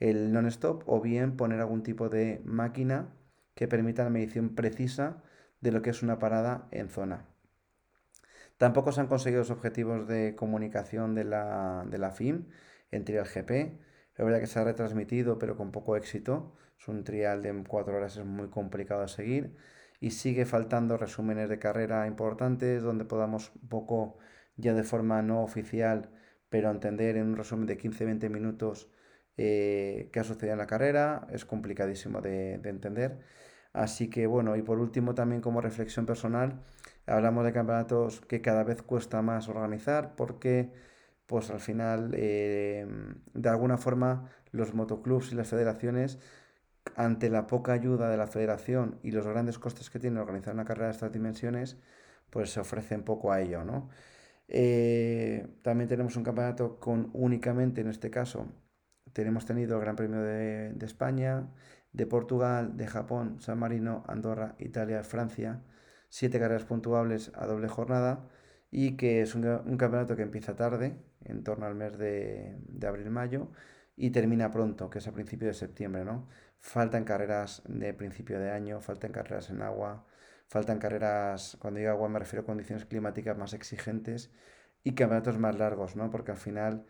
el 0.00 0.32
non-stop 0.32 0.82
o 0.86 1.00
bien 1.00 1.36
poner 1.36 1.60
algún 1.60 1.82
tipo 1.82 2.08
de 2.08 2.42
máquina 2.44 3.14
que 3.54 3.68
permita 3.68 4.04
la 4.04 4.10
medición 4.10 4.54
precisa 4.54 5.22
de 5.60 5.72
lo 5.72 5.80
que 5.80 5.90
es 5.90 6.02
una 6.02 6.18
parada 6.18 6.68
en 6.70 6.88
zona. 6.88 7.26
Tampoco 8.58 8.92
se 8.92 9.00
han 9.00 9.06
conseguido 9.06 9.40
los 9.40 9.50
objetivos 9.50 10.06
de 10.06 10.34
comunicación 10.36 11.14
de 11.14 11.24
la, 11.24 11.84
de 11.88 11.98
la 11.98 12.10
FIM 12.10 12.46
en 12.90 13.04
Trial 13.04 13.26
GP. 13.26 13.50
Es 13.50 14.24
verdad 14.24 14.40
que 14.40 14.46
se 14.46 14.58
ha 14.58 14.64
retransmitido, 14.64 15.38
pero 15.38 15.56
con 15.56 15.72
poco 15.72 15.96
éxito. 15.96 16.54
Un 16.88 17.04
trial 17.04 17.42
de 17.42 17.64
cuatro 17.68 17.96
horas, 17.96 18.16
es 18.16 18.24
muy 18.24 18.48
complicado 18.48 19.02
de 19.02 19.08
seguir. 19.08 19.54
Y 20.00 20.10
sigue 20.10 20.44
faltando 20.46 20.96
resúmenes 20.96 21.48
de 21.48 21.58
carrera 21.58 22.06
importantes 22.06 22.82
donde 22.82 23.04
podamos 23.04 23.52
poco, 23.68 24.18
ya 24.56 24.74
de 24.74 24.82
forma 24.82 25.22
no 25.22 25.42
oficial, 25.42 26.10
pero 26.48 26.70
entender 26.70 27.16
en 27.16 27.28
un 27.28 27.36
resumen 27.36 27.66
de 27.66 27.78
15-20 27.78 28.28
minutos 28.30 28.90
eh, 29.36 30.10
qué 30.12 30.20
ha 30.20 30.24
sucedido 30.24 30.52
en 30.54 30.58
la 30.58 30.66
carrera. 30.66 31.26
Es 31.30 31.44
complicadísimo 31.44 32.20
de, 32.20 32.58
de 32.58 32.70
entender. 32.70 33.20
Así 33.72 34.10
que 34.10 34.26
bueno, 34.26 34.56
y 34.56 34.62
por 34.62 34.78
último 34.78 35.14
también 35.14 35.40
como 35.40 35.60
reflexión 35.60 36.06
personal, 36.06 36.60
hablamos 37.06 37.44
de 37.44 37.52
campeonatos 37.52 38.20
que 38.22 38.42
cada 38.42 38.64
vez 38.64 38.82
cuesta 38.82 39.22
más 39.22 39.48
organizar 39.48 40.14
porque 40.16 40.70
pues 41.26 41.50
al 41.50 41.60
final 41.60 42.12
eh, 42.14 42.86
de 43.32 43.48
alguna 43.48 43.78
forma 43.78 44.30
los 44.50 44.74
motoclubs 44.74 45.32
y 45.32 45.34
las 45.34 45.48
federaciones 45.48 46.18
ante 46.96 47.30
la 47.30 47.46
poca 47.46 47.72
ayuda 47.72 48.10
de 48.10 48.16
la 48.16 48.26
federación 48.26 48.98
y 49.02 49.12
los 49.12 49.26
grandes 49.26 49.58
costes 49.58 49.90
que 49.90 49.98
tiene 49.98 50.20
organizar 50.20 50.54
una 50.54 50.64
carrera 50.64 50.86
de 50.86 50.92
estas 50.92 51.12
dimensiones 51.12 51.78
pues 52.30 52.50
se 52.50 52.60
ofrecen 52.60 53.02
poco 53.04 53.32
a 53.32 53.40
ello 53.40 53.64
¿no? 53.64 53.88
Eh, 54.48 55.46
también 55.62 55.88
tenemos 55.88 56.16
un 56.16 56.24
campeonato 56.24 56.78
con 56.78 57.10
únicamente 57.14 57.80
en 57.80 57.88
este 57.88 58.10
caso 58.10 58.48
tenemos 59.12 59.44
tenido 59.46 59.76
el 59.76 59.82
Gran 59.82 59.96
Premio 59.96 60.20
de, 60.22 60.74
España 60.82 61.48
de 61.92 62.06
Portugal, 62.06 62.76
de 62.76 62.86
Japón, 62.86 63.40
San 63.40 63.58
Marino, 63.58 64.04
Andorra, 64.08 64.56
Italia, 64.58 65.04
Francia, 65.04 65.62
siete 66.08 66.38
carreras 66.38 66.64
puntuables 66.64 67.30
a 67.34 67.46
doble 67.46 67.68
jornada 67.68 68.28
y 68.70 68.96
que 68.96 69.20
es 69.22 69.34
un, 69.34 69.42
campeonato 69.76 70.16
que 70.16 70.22
empieza 70.22 70.56
tarde, 70.56 70.96
en 71.24 71.44
torno 71.44 71.66
al 71.66 71.74
mes 71.74 71.98
de, 71.98 72.56
abril-mayo, 72.86 73.48
y 73.96 74.10
termina 74.10 74.50
pronto, 74.50 74.88
que 74.88 74.98
es 74.98 75.06
a 75.06 75.12
principio 75.12 75.48
de 75.48 75.54
septiembre, 75.54 76.04
¿no? 76.04 76.26
Faltan 76.62 77.04
carreras 77.04 77.62
de 77.66 77.92
principio 77.92 78.38
de 78.38 78.50
año, 78.52 78.80
faltan 78.80 79.10
carreras 79.10 79.50
en 79.50 79.62
agua, 79.62 80.06
faltan 80.46 80.78
carreras, 80.78 81.56
cuando 81.60 81.80
digo 81.80 81.90
agua 81.90 82.08
me 82.08 82.20
refiero 82.20 82.44
a 82.44 82.46
condiciones 82.46 82.84
climáticas 82.86 83.36
más 83.36 83.52
exigentes 83.52 84.30
y 84.84 84.94
campeonatos 84.94 85.38
más 85.38 85.58
largos, 85.58 85.96
¿no? 85.96 86.08
Porque 86.10 86.30
al 86.30 86.36
final 86.38 86.86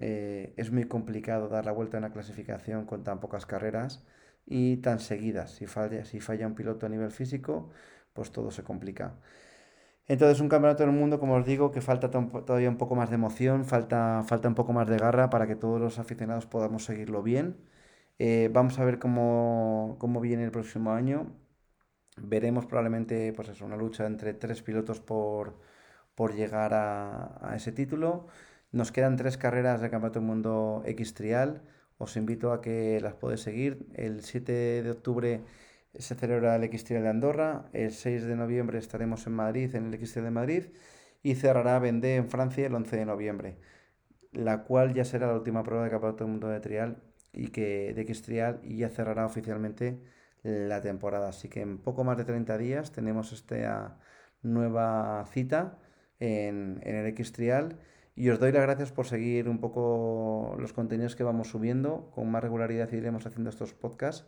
eh, 0.00 0.54
es 0.56 0.72
muy 0.72 0.84
complicado 0.84 1.48
dar 1.48 1.66
la 1.66 1.72
vuelta 1.72 1.98
a 1.98 2.00
una 2.00 2.10
clasificación 2.10 2.86
con 2.86 3.04
tan 3.04 3.20
pocas 3.20 3.44
carreras 3.44 4.02
y 4.46 4.78
tan 4.78 4.98
seguidas. 4.98 5.52
Si 5.52 5.66
falla, 5.66 6.06
si 6.06 6.20
falla 6.20 6.46
un 6.46 6.54
piloto 6.54 6.86
a 6.86 6.88
nivel 6.88 7.10
físico, 7.10 7.70
pues 8.14 8.32
todo 8.32 8.50
se 8.50 8.62
complica. 8.64 9.16
Entonces, 10.06 10.40
un 10.40 10.48
campeonato 10.48 10.84
del 10.84 10.92
mundo, 10.92 11.20
como 11.20 11.34
os 11.34 11.46
digo, 11.46 11.70
que 11.70 11.80
falta 11.82 12.10
todavía 12.10 12.68
un 12.68 12.78
poco 12.78 12.94
más 12.96 13.10
de 13.10 13.16
emoción, 13.16 13.64
falta, 13.66 14.24
falta 14.26 14.48
un 14.48 14.54
poco 14.54 14.72
más 14.72 14.88
de 14.88 14.96
garra 14.96 15.30
para 15.30 15.46
que 15.46 15.54
todos 15.56 15.80
los 15.80 15.98
aficionados 15.98 16.46
podamos 16.46 16.84
seguirlo 16.84 17.22
bien. 17.22 17.58
Eh, 18.24 18.48
vamos 18.52 18.78
a 18.78 18.84
ver 18.84 19.00
cómo, 19.00 19.96
cómo, 19.98 20.20
viene 20.20 20.44
el 20.44 20.52
próximo 20.52 20.92
año. 20.92 21.26
Veremos 22.16 22.66
probablemente 22.66 23.32
pues 23.32 23.48
eso, 23.48 23.64
una 23.66 23.76
lucha 23.76 24.06
entre 24.06 24.32
tres 24.34 24.62
pilotos 24.62 25.00
por, 25.00 25.58
por 26.14 26.34
llegar 26.34 26.72
a, 26.74 27.52
ese 27.56 27.72
título. 27.72 28.28
Nos 28.72 28.92
quedan 28.92 29.16
tres 29.16 29.38
carreras 29.38 29.80
de 29.80 29.90
Campeonato 29.90 30.20
del 30.20 30.28
Mundo 30.28 30.82
X 30.86 31.14
Trial. 31.14 31.62
Os 31.98 32.16
invito 32.16 32.52
a 32.52 32.60
que 32.60 33.00
las 33.00 33.14
podéis 33.14 33.40
seguir. 33.42 33.88
El 33.94 34.22
7 34.22 34.82
de 34.84 34.90
octubre 34.90 35.42
se 35.98 36.14
celebra 36.14 36.56
el 36.56 36.64
x 36.64 36.84
de 36.88 37.08
Andorra. 37.08 37.68
El 37.72 37.92
6 37.92 38.24
de 38.26 38.36
noviembre 38.36 38.78
estaremos 38.78 39.26
en 39.26 39.32
Madrid, 39.34 39.74
en 39.74 39.86
el 39.86 39.94
x 39.94 40.14
de 40.14 40.30
Madrid. 40.30 40.64
Y 41.24 41.34
cerrará 41.36 41.78
Vendée 41.80 42.16
en 42.16 42.28
Francia 42.30 42.66
el 42.66 42.74
11 42.74 42.96
de 42.98 43.06
noviembre. 43.06 43.58
La 44.32 44.64
cual 44.64 44.94
ya 44.94 45.04
será 45.04 45.26
la 45.28 45.34
última 45.34 45.64
prueba 45.64 45.84
de 45.84 45.90
Campeonato 45.90 46.24
del 46.24 46.30
Mundo 46.32 46.48
de 46.48 46.60
Trial 46.60 47.02
y 47.32 47.48
que, 47.48 47.94
de 47.94 48.60
y 48.64 48.76
ya 48.76 48.88
cerrará 48.90 49.26
oficialmente 49.26 49.98
la 50.42 50.80
temporada. 50.80 51.28
Así 51.28 51.48
que 51.48 51.60
en 51.60 51.78
poco 51.78 52.04
más 52.04 52.16
de 52.16 52.24
30 52.24 52.58
días 52.58 52.92
tenemos 52.92 53.32
esta 53.32 53.98
nueva 54.42 55.24
cita 55.32 55.78
en, 56.20 56.80
en 56.84 56.96
el 56.96 57.06
X 57.06 57.32
Trial 57.32 57.78
y 58.14 58.28
os 58.30 58.38
doy 58.38 58.52
las 58.52 58.62
gracias 58.62 58.92
por 58.92 59.06
seguir 59.06 59.48
un 59.48 59.58
poco 59.58 60.56
los 60.58 60.72
contenidos 60.72 61.16
que 61.16 61.24
vamos 61.24 61.48
subiendo. 61.48 62.10
Con 62.14 62.30
más 62.30 62.42
regularidad 62.42 62.90
iremos 62.92 63.26
haciendo 63.26 63.50
estos 63.50 63.72
podcasts 63.72 64.26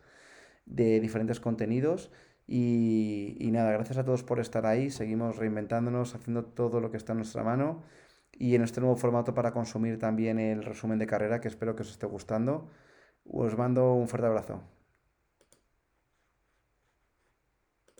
de 0.66 1.00
diferentes 1.00 1.40
contenidos. 1.40 2.10
Y, 2.46 3.36
y, 3.40 3.50
nada, 3.52 3.72
gracias 3.72 3.98
a 3.98 4.04
todos 4.04 4.22
por 4.22 4.40
estar 4.40 4.66
ahí. 4.66 4.90
Seguimos 4.90 5.36
reinventándonos, 5.36 6.14
haciendo 6.14 6.44
todo 6.44 6.80
lo 6.80 6.90
que 6.90 6.96
está 6.96 7.12
en 7.12 7.18
nuestra 7.18 7.42
mano. 7.44 7.82
Y 8.32 8.54
en 8.54 8.62
este 8.62 8.80
nuevo 8.80 8.96
formato 8.96 9.34
para 9.34 9.52
consumir 9.52 9.98
también 9.98 10.38
el 10.38 10.64
resumen 10.64 10.98
de 10.98 11.06
carrera, 11.06 11.40
que 11.40 11.48
espero 11.48 11.76
que 11.76 11.82
os 11.82 11.90
esté 11.90 12.06
gustando. 12.06 12.68
Os 13.30 13.56
mando 13.56 13.94
un 13.94 14.08
fuerte 14.08 14.26
abrazo. 14.28 14.60